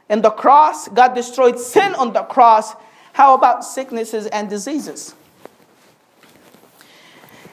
in 0.10 0.22
the 0.22 0.30
cross. 0.30 0.88
God 0.88 1.14
destroyed 1.14 1.60
sin 1.60 1.96
on 1.96 2.14
the 2.14 2.24
cross. 2.24 2.74
How 3.14 3.34
about 3.34 3.64
sicknesses 3.64 4.28
and 4.28 4.50
diseases? 4.50 5.16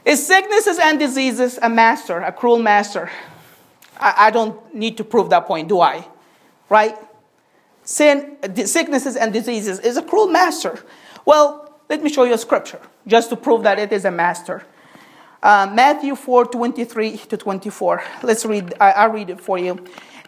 Is 0.04 0.26
sicknesses 0.26 0.78
and 0.78 0.98
diseases 0.98 1.58
a 1.60 1.68
master, 1.68 2.20
a 2.20 2.32
cruel 2.32 2.58
master? 2.58 3.10
I, 3.98 4.14
I 4.28 4.30
don't 4.30 4.74
need 4.74 4.96
to 4.98 5.04
prove 5.04 5.30
that 5.30 5.46
point, 5.46 5.68
do 5.68 5.80
I? 5.80 6.06
Right? 6.68 6.96
Sin, 7.84 8.36
sicknesses 8.64 9.16
and 9.16 9.32
diseases 9.32 9.78
is 9.80 9.96
a 9.96 10.02
cruel 10.02 10.28
master. 10.28 10.78
Well, 11.24 11.80
let 11.88 12.02
me 12.02 12.10
show 12.10 12.24
you 12.24 12.34
a 12.34 12.38
scripture 12.38 12.80
just 13.06 13.30
to 13.30 13.36
prove 13.36 13.62
that 13.62 13.78
it 13.78 13.92
is 13.92 14.04
a 14.04 14.10
master. 14.10 14.64
Uh, 15.42 15.70
Matthew 15.72 16.14
4 16.14 16.46
23 16.46 17.16
to 17.16 17.36
24. 17.36 18.02
Let's 18.22 18.44
read, 18.44 18.74
I, 18.80 18.92
I'll 18.92 19.10
read 19.10 19.30
it 19.30 19.40
for 19.40 19.58
you. 19.58 19.84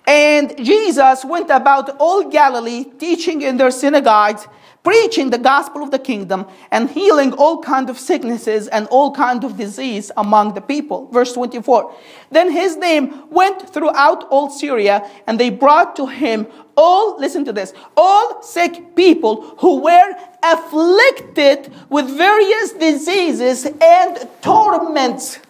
And 0.06 0.56
Jesus 0.64 1.24
went 1.24 1.50
about 1.50 1.96
all 1.98 2.28
Galilee, 2.30 2.84
teaching 2.98 3.42
in 3.42 3.56
their 3.56 3.70
synagogues, 3.70 4.46
preaching 4.82 5.28
the 5.30 5.38
gospel 5.38 5.82
of 5.82 5.90
the 5.90 5.98
kingdom, 5.98 6.46
and 6.70 6.88
healing 6.90 7.32
all 7.34 7.62
kind 7.62 7.90
of 7.90 7.98
sicknesses 7.98 8.66
and 8.68 8.86
all 8.88 9.12
kind 9.12 9.44
of 9.44 9.56
disease 9.56 10.10
among 10.16 10.54
the 10.54 10.60
people. 10.60 11.08
Verse 11.08 11.32
24. 11.34 11.94
Then 12.30 12.50
his 12.50 12.76
name 12.76 13.24
went 13.30 13.72
throughout 13.72 14.24
all 14.30 14.48
Syria, 14.48 15.08
and 15.26 15.38
they 15.38 15.50
brought 15.50 15.96
to 15.96 16.06
him 16.06 16.46
all, 16.76 17.18
listen 17.20 17.44
to 17.44 17.52
this, 17.52 17.74
all 17.96 18.42
sick 18.42 18.96
people 18.96 19.54
who 19.58 19.80
were 19.80 20.14
afflicted 20.42 21.70
with 21.90 22.08
various 22.08 22.72
diseases 22.72 23.66
and 23.66 24.28
torments 24.40 25.40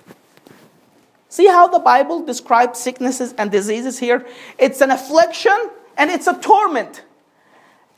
See 1.31 1.47
how 1.47 1.69
the 1.69 1.79
Bible 1.79 2.25
describes 2.27 2.81
sicknesses 2.81 3.33
and 3.39 3.53
diseases 3.53 4.01
here? 4.01 4.27
It's 4.59 4.81
an 4.81 4.91
affliction 4.91 5.71
and 5.97 6.11
it's 6.11 6.27
a 6.27 6.37
torment. 6.39 7.05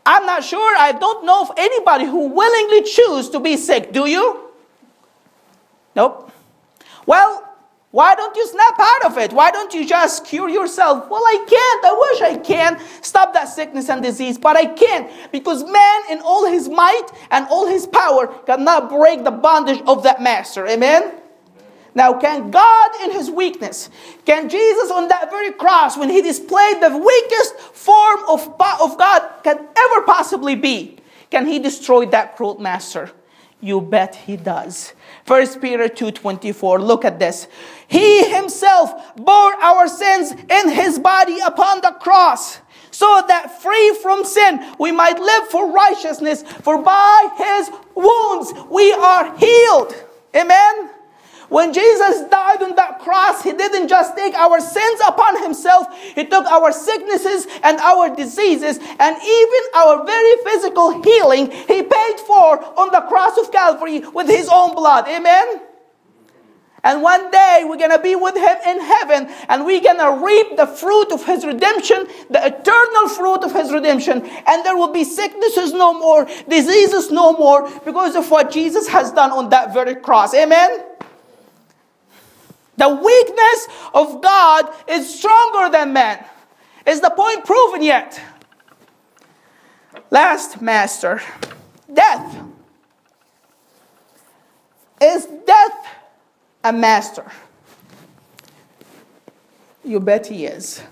I'm 0.05 0.27
not 0.27 0.45
sure, 0.45 0.77
I 0.77 0.93
don't 0.93 1.25
know 1.25 1.43
of 1.43 1.53
anybody 1.57 2.05
who 2.05 2.29
willingly 2.29 2.83
choose 2.83 3.31
to 3.31 3.41
be 3.41 3.57
sick. 3.57 3.91
Do 3.93 4.07
you? 4.07 4.51
Nope. 5.97 6.31
Well, 7.07 7.49
why 7.91 8.15
don't 8.15 8.37
you 8.37 8.47
snap 8.47 8.75
out 8.79 9.07
of 9.07 9.17
it? 9.17 9.33
Why 9.33 9.51
don't 9.51 9.73
you 9.73 9.87
just 9.87 10.27
cure 10.27 10.51
yourself? 10.51 11.09
Well, 11.09 11.23
I 11.23 11.37
can't. 11.49 11.85
I 11.85 11.93
wish 12.11 12.23
I 12.23 12.37
can 12.39 12.81
stop 13.01 13.33
that 13.33 13.47
sickness 13.47 13.89
and 13.89 14.03
disease, 14.03 14.37
but 14.37 14.57
I 14.57 14.67
can't 14.67 15.11
because 15.33 15.65
man, 15.65 16.01
in 16.11 16.21
all 16.21 16.47
his 16.51 16.69
might 16.69 17.09
and 17.31 17.47
all 17.49 17.67
his 17.67 17.87
power, 17.87 18.27
cannot 18.45 18.91
break 18.91 19.25
the 19.25 19.31
bondage 19.31 19.81
of 19.87 20.03
that 20.03 20.21
master. 20.21 20.67
Amen? 20.67 21.22
Now, 21.95 22.19
can 22.19 22.51
God 22.51 22.91
in 23.03 23.11
his 23.11 23.31
weakness, 23.31 23.91
can 24.25 24.49
Jesus 24.49 24.91
on 24.91 25.09
that 25.09 25.31
very 25.31 25.53
cross, 25.53 25.97
when 25.97 26.09
he 26.09 26.23
displayed 26.23 26.81
the 26.81 26.97
weakest 26.97 27.59
form 27.59 28.21
of, 28.29 28.41
of 28.81 28.99
God 28.99 29.29
can 29.45 29.59
ever 29.77 30.03
possibly 30.07 30.55
be, 30.55 30.99
can 31.31 31.47
he 31.47 31.59
destroy 31.59 32.07
that 32.07 32.37
cruel 32.37 32.59
master? 32.59 33.11
You 33.61 33.81
bet 33.81 34.17
he 34.17 34.37
does. 34.37 34.93
First 35.25 35.61
Peter 35.61 35.89
2:24. 35.89 36.81
Look 36.81 37.05
at 37.05 37.21
this. 37.21 37.47
He 37.87 38.29
himself 38.29 39.15
bore 39.17 39.55
our 39.55 39.87
sins 39.87 40.33
in 40.33 40.71
his 40.71 40.99
body 40.99 41.39
upon 41.39 41.81
the 41.81 41.93
cross, 42.01 42.59
so 42.91 43.23
that 43.29 43.63
free 43.63 43.95
from 44.03 44.25
sin 44.25 44.75
we 44.81 44.91
might 44.91 45.21
live 45.21 45.49
for 45.49 45.71
righteousness, 45.71 46.43
for 46.43 46.83
by 46.83 47.29
his 47.37 47.71
wounds 47.95 48.53
we 48.69 48.93
are 48.93 49.37
healed. 49.39 49.95
Amen. 50.35 50.91
When 51.53 51.75
Jesus 51.75 52.23
died 52.31 52.63
on 52.63 52.75
that 52.77 53.01
cross, 53.01 53.43
He 53.43 53.53
didn't 53.53 53.89
just 53.89 54.17
take 54.17 54.33
our 54.33 54.59
sins 54.59 55.01
upon 55.07 55.43
Himself, 55.43 55.87
He 56.15 56.25
took 56.25 56.47
our 56.47 56.73
sicknesses 56.73 57.47
and 57.63 57.79
our 57.79 58.17
diseases 58.17 58.79
and 58.79 59.17
even 59.21 59.63
our 59.77 60.07
very 60.07 60.35
physical 60.45 61.03
healing, 61.03 61.51
He 61.51 61.83
paid 61.83 62.17
for 62.27 62.57
on 62.81 62.91
the 62.91 63.05
cross 63.07 63.37
of 63.37 63.53
Calvary 63.53 64.01
with 64.01 64.29
His 64.29 64.49
own 64.51 64.75
blood. 64.75 65.07
Amen? 65.09 65.61
And 66.85 67.01
one 67.01 67.31
day 67.31 67.63
we're 67.65 67.77
going 67.77 67.93
to 67.93 68.03
be 68.03 68.17
with 68.17 68.35
him 68.35 68.57
in 68.67 68.81
heaven 68.81 69.29
and 69.49 69.65
we're 69.65 69.83
going 69.83 69.99
to 69.99 70.25
reap 70.25 70.57
the 70.57 70.67
fruit 70.67 71.13
of 71.13 71.25
his 71.25 71.45
redemption, 71.45 72.09
the 72.29 72.45
eternal 72.45 73.09
fruit 73.09 73.45
of 73.45 73.53
his 73.53 73.73
redemption. 73.73 74.25
And 74.47 74.65
there 74.65 74.77
will 74.77 74.93
be 74.93 75.05
sicknesses 75.05 75.73
no 75.73 75.93
more, 75.97 76.27
diseases 76.49 77.13
no 77.13 77.35
more 77.35 77.71
because 77.85 78.17
of 78.17 78.29
what 78.31 78.51
Jesus 78.51 78.89
has 78.89 79.13
done 79.13 79.31
on 79.31 79.51
that 79.51 79.73
very 79.73 79.95
cross. 79.95 80.35
Amen? 80.35 80.92
The 82.77 82.89
weakness 82.89 83.69
of 83.95 84.23
God 84.23 84.69
is 84.89 85.19
stronger 85.19 85.71
than 85.71 85.93
man. 85.93 86.25
Is 86.87 87.01
the 87.01 87.11
point 87.11 87.45
proven 87.45 87.83
yet? 87.83 88.21
Last 90.11 90.61
master, 90.61 91.21
death. 91.93 92.43
Is 95.01 95.27
death 95.47 95.87
a 96.65 96.73
master? 96.73 97.31
You 99.85 100.01
bet 100.01 100.27
he 100.27 100.47
is. 100.47 100.83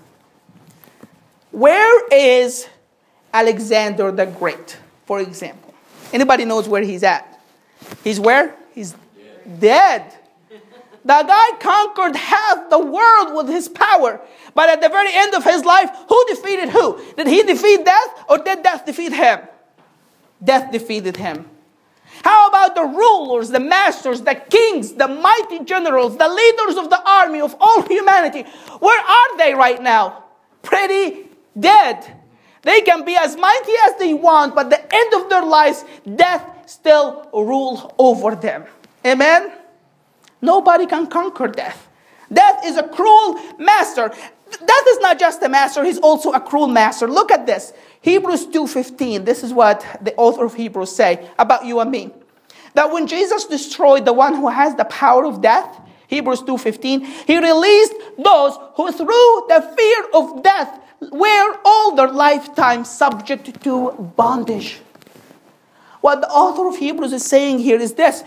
Where 1.51 2.07
is 2.09 2.67
Alexander 3.33 4.11
the 4.11 4.25
Great, 4.25 4.77
for 5.05 5.19
example? 5.19 5.73
Anybody 6.13 6.45
knows 6.45 6.67
where 6.67 6.81
he's 6.81 7.03
at? 7.03 7.39
He's 8.03 8.19
where? 8.19 8.55
He's 8.73 8.95
dead. 9.15 9.59
dead. 9.59 10.13
The 11.03 11.23
guy 11.23 11.57
conquered 11.59 12.15
half 12.15 12.69
the 12.69 12.79
world 12.79 13.35
with 13.35 13.47
his 13.47 13.67
power. 13.67 14.21
But 14.53 14.69
at 14.69 14.81
the 14.81 14.89
very 14.89 15.09
end 15.13 15.33
of 15.33 15.43
his 15.43 15.65
life, 15.65 15.89
who 16.07 16.25
defeated 16.27 16.69
who? 16.69 17.01
Did 17.15 17.27
he 17.27 17.43
defeat 17.43 17.83
death 17.85 18.25
or 18.29 18.37
did 18.37 18.61
death 18.61 18.85
defeat 18.85 19.13
him? 19.13 19.39
Death 20.43 20.71
defeated 20.71 21.17
him. 21.17 21.47
How 22.23 22.49
about 22.49 22.75
the 22.75 22.83
rulers, 22.83 23.49
the 23.49 23.59
masters, 23.59 24.21
the 24.21 24.35
kings, 24.35 24.93
the 24.93 25.07
mighty 25.07 25.63
generals, 25.63 26.17
the 26.17 26.29
leaders 26.29 26.77
of 26.77 26.89
the 26.89 27.01
army 27.03 27.41
of 27.41 27.55
all 27.59 27.81
humanity? 27.81 28.43
Where 28.79 28.99
are 28.99 29.37
they 29.37 29.55
right 29.55 29.81
now? 29.81 30.25
Pretty 30.61 31.29
dead. 31.59 32.17
They 32.61 32.81
can 32.81 33.05
be 33.05 33.15
as 33.15 33.35
mighty 33.35 33.71
as 33.85 33.97
they 33.97 34.13
want, 34.13 34.53
but 34.53 34.69
the 34.69 34.93
end 34.93 35.13
of 35.15 35.29
their 35.29 35.43
lives, 35.43 35.83
death 36.15 36.45
still 36.69 37.27
rules 37.33 37.91
over 37.97 38.35
them. 38.35 38.65
Amen? 39.03 39.51
Nobody 40.41 40.85
can 40.85 41.07
conquer 41.07 41.47
death. 41.47 41.87
Death 42.31 42.65
is 42.65 42.77
a 42.77 42.83
cruel 42.87 43.39
master. 43.57 44.09
Death 44.09 44.87
is 44.89 44.99
not 44.99 45.19
just 45.19 45.41
a 45.43 45.49
master, 45.49 45.83
he's 45.83 45.99
also 45.99 46.31
a 46.31 46.39
cruel 46.39 46.67
master. 46.67 47.07
Look 47.07 47.31
at 47.31 47.45
this. 47.45 47.73
Hebrews 48.01 48.47
2:15. 48.47 49.25
This 49.25 49.43
is 49.43 49.53
what 49.53 49.85
the 50.01 50.15
author 50.15 50.45
of 50.45 50.55
Hebrews 50.55 50.95
say 50.95 51.29
about 51.37 51.65
you 51.65 51.79
and 51.79 51.91
me. 51.91 52.11
That 52.73 52.91
when 52.91 53.07
Jesus 53.07 53.45
destroyed 53.45 54.05
the 54.05 54.13
one 54.13 54.35
who 54.35 54.47
has 54.47 54.75
the 54.75 54.85
power 54.85 55.25
of 55.25 55.41
death, 55.41 55.79
Hebrews 56.07 56.41
2:15, 56.41 57.01
he 57.27 57.37
released 57.37 57.93
those 58.17 58.57
who 58.75 58.91
through 58.91 59.45
the 59.47 59.61
fear 59.77 60.05
of 60.13 60.43
death 60.43 60.79
were 61.11 61.57
all 61.65 61.95
their 61.95 62.09
lifetime 62.09 62.85
subject 62.85 63.63
to 63.63 63.91
bondage. 64.15 64.81
What 66.01 66.21
the 66.21 66.29
author 66.29 66.67
of 66.67 66.77
Hebrews 66.77 67.13
is 67.13 67.25
saying 67.25 67.59
here 67.59 67.79
is 67.79 67.93
this 67.93 68.23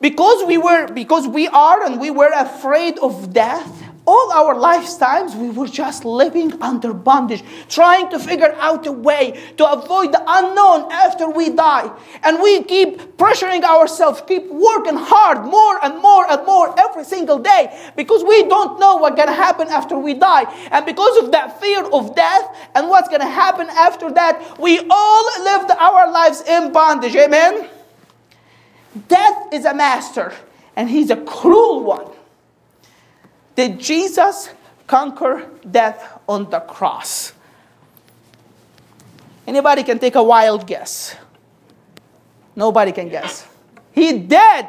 because 0.00 0.46
we 0.46 0.58
were 0.58 0.92
because 0.92 1.26
we 1.26 1.48
are 1.48 1.84
and 1.84 2.00
we 2.00 2.10
were 2.10 2.30
afraid 2.34 2.98
of 2.98 3.32
death 3.32 3.88
all 4.08 4.32
our 4.32 4.58
lifetimes 4.58 5.36
we 5.36 5.50
were 5.50 5.66
just 5.66 6.02
living 6.06 6.50
under 6.62 6.94
bondage 6.94 7.42
trying 7.68 8.08
to 8.08 8.18
figure 8.18 8.54
out 8.58 8.86
a 8.86 8.92
way 8.92 9.38
to 9.58 9.70
avoid 9.70 10.12
the 10.12 10.22
unknown 10.26 10.90
after 10.90 11.28
we 11.28 11.50
die. 11.50 11.86
And 12.22 12.40
we 12.40 12.62
keep 12.62 13.18
pressuring 13.18 13.64
ourselves 13.64 14.22
keep 14.26 14.46
working 14.46 14.96
hard 14.96 15.44
more 15.44 15.84
and 15.84 16.00
more 16.00 16.24
and 16.30 16.46
more 16.46 16.74
every 16.80 17.04
single 17.04 17.38
day 17.38 17.62
because 17.96 18.24
we 18.24 18.48
don't 18.48 18.80
know 18.80 18.96
what's 18.96 19.16
going 19.16 19.28
to 19.28 19.34
happen 19.46 19.68
after 19.68 19.98
we 19.98 20.14
die. 20.14 20.44
And 20.70 20.86
because 20.86 21.22
of 21.22 21.32
that 21.32 21.60
fear 21.60 21.84
of 21.84 22.16
death 22.16 22.44
and 22.74 22.88
what's 22.88 23.08
going 23.08 23.20
to 23.20 23.34
happen 23.44 23.68
after 23.68 24.10
that 24.12 24.58
we 24.58 24.78
all 24.88 25.24
lived 25.44 25.70
our 25.72 26.10
lives 26.10 26.40
in 26.48 26.72
bondage. 26.72 27.14
Amen 27.14 27.68
death 29.08 29.52
is 29.52 29.64
a 29.64 29.74
master 29.74 30.32
and 30.76 30.88
he's 30.88 31.10
a 31.10 31.16
cruel 31.16 31.82
one 31.82 32.08
did 33.58 33.80
Jesus 33.80 34.50
conquer 34.86 35.50
death 35.68 36.20
on 36.28 36.48
the 36.48 36.60
cross? 36.60 37.32
Anybody 39.48 39.82
can 39.82 39.98
take 39.98 40.14
a 40.14 40.22
wild 40.22 40.64
guess. 40.64 41.16
Nobody 42.54 42.92
can 42.92 43.08
guess. 43.08 43.48
He 43.90 44.12
did. 44.16 44.66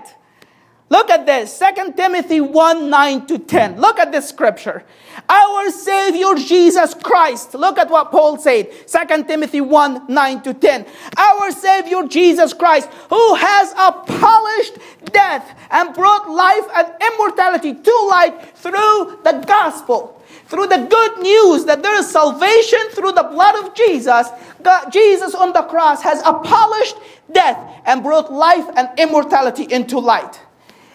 Look 0.89 1.12
at 1.12 1.28
this 1.28 1.60
2 1.60 1.93
Timothy 1.93 2.41
1 2.41 2.89
9 2.89 3.25
to 3.28 3.38
10. 3.38 3.80
Look 3.80 3.99
at 3.99 4.12
this 4.12 4.28
scripture. 4.28 4.84
Our 5.28 5.69
Savior 5.69 6.34
Jesus 6.36 6.95
Christ. 6.95 7.54
Look 7.54 7.78
at 7.78 7.91
what 7.91 8.10
Paul 8.10 8.39
said 8.39 8.71
2 8.88 9.23
Timothy 9.25 9.62
1 9.62 10.08
9 10.08 10.41
to 10.43 10.54
10. 10.56 10.86
Our 11.15 11.52
Savior 11.52 12.08
Jesus 12.08 12.54
Christ, 12.54 12.89
who 13.10 13.36
has 13.36 13.71
abolished 13.78 14.80
death 15.06 15.56
and 15.69 15.93
brought 15.93 16.28
life 16.28 16.65
and 16.75 16.88
immortality 17.13 17.75
to 17.75 18.08
light 18.10 18.58
through 18.58 19.19
the 19.23 19.43
gospel. 19.45 20.15
Through 20.47 20.67
the 20.67 20.88
good 20.89 21.19
news 21.21 21.65
that 21.65 21.84
there 21.84 21.99
is 21.99 22.10
salvation 22.10 22.80
through 22.93 23.12
the 23.12 23.30
blood 23.30 23.63
of 23.63 23.75
Jesus, 23.75 24.30
God, 24.63 24.89
Jesus 24.89 25.36
on 25.36 25.54
the 25.54 25.62
cross 25.62 26.02
has 26.02 26.23
abolished 26.25 26.95
death 27.32 27.60
and 27.86 28.02
brought 28.02 28.34
life 28.34 28.65
and 28.75 28.89
immortality 28.97 29.67
into 29.69 29.99
light. 29.99 30.39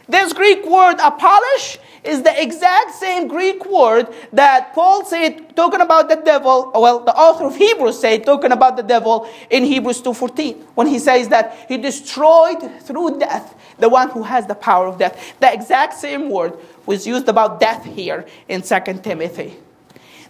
This 0.09 0.33
Greek 0.33 0.65
word 0.67 0.97
abolish 1.03 1.79
is 2.05 2.23
the 2.23 2.43
exact 2.43 2.95
same 2.95 3.29
Greek 3.29 3.65
word 3.65 4.09
that 4.33 4.75
Paul 4.75 5.05
said 5.05 5.57
talking 5.57 5.81
about 5.81 6.09
the 6.09 6.17
devil, 6.17 6.71
well, 6.75 7.01
the 7.01 7.15
author 7.15 7.45
of 7.45 7.57
Hebrews 7.57 7.99
said 7.99 8.25
talking 8.25 8.53
about 8.53 8.77
the 8.77 8.83
devil 8.83 9.29
in 9.49 9.65
Hebrews 9.65 10.03
2.14 10.03 10.63
when 10.75 10.87
he 10.87 10.99
says 10.99 11.29
that 11.29 11.65
he 11.69 11.79
destroyed 11.79 12.61
through 12.83 13.19
death 13.19 13.55
the 13.79 13.89
one 13.89 14.11
who 14.11 14.23
has 14.23 14.47
the 14.47 14.55
power 14.55 14.87
of 14.87 14.99
death. 14.99 15.35
The 15.41 15.53
exact 15.53 15.95
same 15.95 16.29
word 16.29 16.59
was 16.85 17.07
used 17.07 17.29
about 17.29 17.59
death 17.59 17.85
here 17.85 18.27
in 18.49 18.61
2 18.61 18.81
Timothy. 19.03 19.57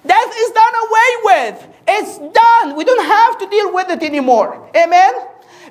Death 0.07 0.33
is 0.37 0.51
done 0.51 0.75
away 0.75 1.11
with. 1.25 1.69
It's 1.89 2.19
done. 2.19 2.77
We 2.77 2.85
don't 2.85 3.05
have 3.05 3.39
to 3.39 3.47
deal 3.49 3.75
with 3.75 3.91
it 3.91 4.03
anymore. 4.03 4.71
Amen? 4.77 5.15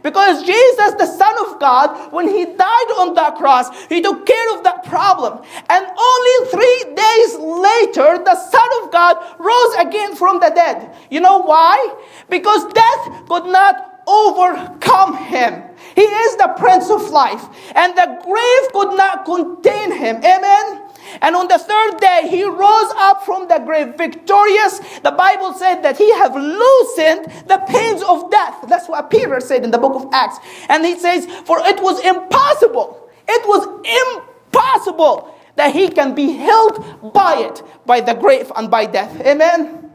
Because 0.03 0.43
Jesus, 0.45 0.93
the 0.95 1.05
Son 1.05 1.33
of 1.47 1.59
God, 1.59 2.11
when 2.11 2.27
he 2.27 2.45
died 2.45 2.91
on 2.99 3.15
that 3.15 3.35
cross, 3.37 3.69
he 3.87 4.01
took 4.01 4.25
care 4.25 4.57
of 4.57 4.63
that 4.65 4.83
problem. 4.83 5.41
And 5.69 5.85
only 5.85 6.51
three 6.51 6.93
days 6.93 7.35
later, 7.39 8.21
the 8.23 8.35
Son 8.35 8.69
of 8.83 8.91
God 8.91 9.17
rose 9.39 9.75
again 9.79 10.15
from 10.15 10.39
the 10.39 10.51
dead. 10.53 10.93
You 11.09 11.21
know 11.21 11.39
why? 11.39 11.95
Because 12.29 12.65
death 12.73 13.27
could 13.27 13.45
not 13.45 14.03
overcome 14.05 15.15
him. 15.15 15.63
He 15.95 16.01
is 16.01 16.35
the 16.35 16.53
Prince 16.57 16.89
of 16.89 17.09
Life, 17.09 17.45
and 17.75 17.95
the 17.95 18.19
grave 18.23 18.73
could 18.73 18.97
not 18.97 19.25
contain 19.25 19.91
him. 19.91 20.17
Amen. 20.17 20.82
And 21.21 21.35
on 21.35 21.47
the 21.47 21.57
third 21.57 21.99
day, 21.99 22.27
he 22.29 22.43
rose 22.43 22.91
up 22.97 23.23
from 23.23 23.47
the 23.47 23.59
grave 23.59 23.95
victorious. 23.97 24.79
The 24.99 25.11
Bible 25.11 25.53
said 25.53 25.81
that 25.81 25.97
he 25.97 26.11
have 26.13 26.35
loosened 26.35 27.25
the 27.47 27.63
pains 27.67 28.01
of 28.03 28.29
death. 28.31 28.65
That's 28.67 28.87
what 28.87 29.09
Peter 29.09 29.39
said 29.39 29.63
in 29.63 29.71
the 29.71 29.77
book 29.77 29.95
of 29.95 30.09
Acts. 30.13 30.39
And 30.69 30.85
he 30.85 30.97
says, 30.97 31.25
for 31.45 31.59
it 31.59 31.81
was 31.81 31.99
impossible. 32.05 33.09
It 33.27 33.47
was 33.47 33.67
impossible 34.11 35.33
that 35.55 35.73
he 35.73 35.89
can 35.89 36.15
be 36.15 36.33
held 36.33 37.13
by 37.13 37.37
it, 37.37 37.61
by 37.85 38.01
the 38.01 38.13
grave 38.13 38.51
and 38.55 38.69
by 38.69 38.85
death. 38.85 39.21
Amen. 39.21 39.91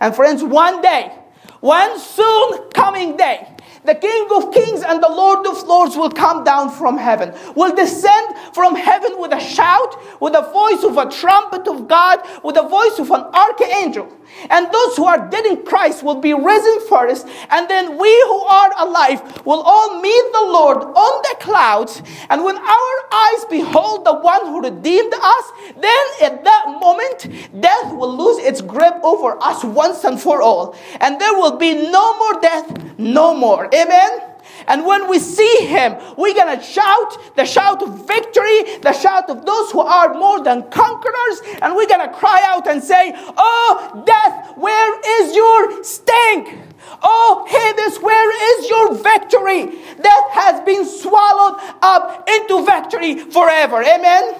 And 0.00 0.14
friends, 0.14 0.42
one 0.42 0.80
day, 0.80 1.12
one 1.60 1.98
soon 1.98 2.70
coming 2.70 3.16
day, 3.16 3.53
the 3.84 3.94
King 3.94 4.28
of 4.34 4.52
Kings 4.52 4.82
and 4.82 5.02
the 5.02 5.08
Lord 5.08 5.46
of 5.46 5.62
Lords 5.64 5.96
will 5.96 6.10
come 6.10 6.42
down 6.42 6.70
from 6.70 6.96
heaven, 6.96 7.34
will 7.54 7.74
descend 7.74 8.36
from 8.52 8.74
heaven 8.74 9.18
with 9.18 9.32
a 9.32 9.40
shout, 9.40 10.20
with 10.20 10.32
the 10.32 10.42
voice 10.42 10.82
of 10.84 10.96
a 10.96 11.10
trumpet 11.10 11.68
of 11.68 11.86
God, 11.86 12.20
with 12.42 12.54
the 12.54 12.62
voice 12.62 12.98
of 12.98 13.10
an 13.10 13.22
archangel. 13.34 14.10
And 14.50 14.70
those 14.72 14.96
who 14.96 15.04
are 15.06 15.28
dead 15.28 15.46
in 15.46 15.64
Christ 15.64 16.02
will 16.02 16.20
be 16.20 16.34
risen 16.34 16.86
first, 16.88 17.26
and 17.50 17.68
then 17.68 17.98
we 17.98 18.12
who 18.28 18.40
are 18.40 18.70
alive 18.78 19.46
will 19.46 19.62
all 19.62 20.00
meet 20.00 20.24
the 20.32 20.40
Lord 20.40 20.78
on 20.78 21.22
the 21.22 21.36
clouds. 21.40 22.02
And 22.30 22.44
when 22.44 22.56
our 22.56 22.96
eyes 23.12 23.44
behold 23.50 24.04
the 24.04 24.14
one 24.14 24.46
who 24.46 24.62
redeemed 24.62 25.14
us, 25.14 25.52
then 25.76 26.04
at 26.22 26.44
that 26.44 26.78
moment, 26.80 27.60
death 27.60 27.94
will 27.94 28.16
lose 28.16 28.44
its 28.44 28.60
grip 28.60 28.94
over 29.02 29.36
us 29.42 29.64
once 29.64 30.04
and 30.04 30.20
for 30.20 30.42
all. 30.42 30.76
And 31.00 31.20
there 31.20 31.34
will 31.34 31.56
be 31.56 31.90
no 31.90 32.18
more 32.18 32.40
death, 32.40 32.98
no 32.98 33.34
more. 33.34 33.68
Amen. 33.74 34.33
And 34.66 34.86
when 34.86 35.08
we 35.08 35.18
see 35.18 35.66
him, 35.66 35.96
we're 36.16 36.34
going 36.34 36.58
to 36.58 36.64
shout 36.64 37.36
the 37.36 37.44
shout 37.44 37.82
of 37.82 38.06
victory, 38.06 38.78
the 38.80 38.92
shout 38.92 39.28
of 39.30 39.44
those 39.44 39.70
who 39.70 39.80
are 39.80 40.14
more 40.14 40.42
than 40.42 40.70
conquerors, 40.70 41.40
and 41.62 41.74
we're 41.74 41.88
going 41.88 42.08
to 42.08 42.14
cry 42.14 42.40
out 42.46 42.66
and 42.68 42.82
say, 42.82 43.12
Oh, 43.14 44.02
death, 44.06 44.56
where 44.56 45.22
is 45.22 45.34
your 45.34 45.84
sting? 45.84 46.62
Oh, 47.02 47.46
Hades, 47.48 47.98
where 48.00 48.58
is 48.58 48.68
your 48.68 48.94
victory? 48.94 49.78
Death 50.00 50.30
has 50.32 50.60
been 50.64 50.84
swallowed 50.84 51.60
up 51.82 52.28
into 52.28 52.64
victory 52.64 53.18
forever. 53.18 53.82
Amen. 53.82 54.34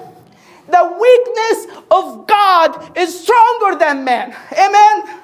The 0.69 0.99
weakness 1.01 1.83
of 1.91 2.27
God 2.27 2.97
is 2.97 3.21
stronger 3.21 3.79
than 3.79 4.05
man. 4.05 4.35
Amen. 4.53 5.24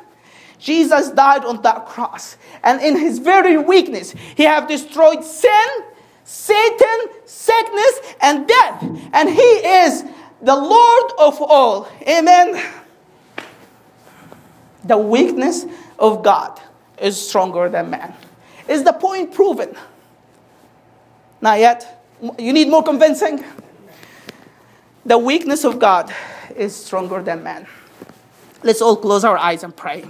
Jesus 0.60 1.10
died 1.10 1.44
on 1.44 1.62
that 1.62 1.86
cross. 1.86 2.36
And 2.62 2.80
in 2.82 2.98
his 2.98 3.18
very 3.18 3.56
weakness, 3.56 4.12
he 4.12 4.44
have 4.44 4.68
destroyed 4.68 5.24
sin, 5.24 5.68
Satan, 6.24 6.98
sickness, 7.24 8.00
and 8.20 8.46
death. 8.46 8.82
And 9.12 9.28
he 9.28 9.40
is 9.40 10.04
the 10.42 10.54
Lord 10.54 11.12
of 11.18 11.40
all. 11.40 11.88
Amen. 12.06 12.62
The 14.84 14.98
weakness 14.98 15.64
of 15.98 16.22
God 16.22 16.60
is 17.00 17.20
stronger 17.20 17.68
than 17.68 17.90
man. 17.90 18.14
Is 18.68 18.84
the 18.84 18.92
point 18.92 19.32
proven? 19.32 19.74
Not 21.40 21.58
yet. 21.58 22.04
You 22.38 22.52
need 22.52 22.68
more 22.68 22.82
convincing? 22.82 23.42
The 25.06 25.16
weakness 25.16 25.64
of 25.64 25.78
God 25.78 26.12
is 26.54 26.76
stronger 26.76 27.22
than 27.22 27.42
man. 27.42 27.66
Let's 28.62 28.82
all 28.82 28.96
close 28.96 29.24
our 29.24 29.38
eyes 29.38 29.64
and 29.64 29.74
pray. 29.74 30.04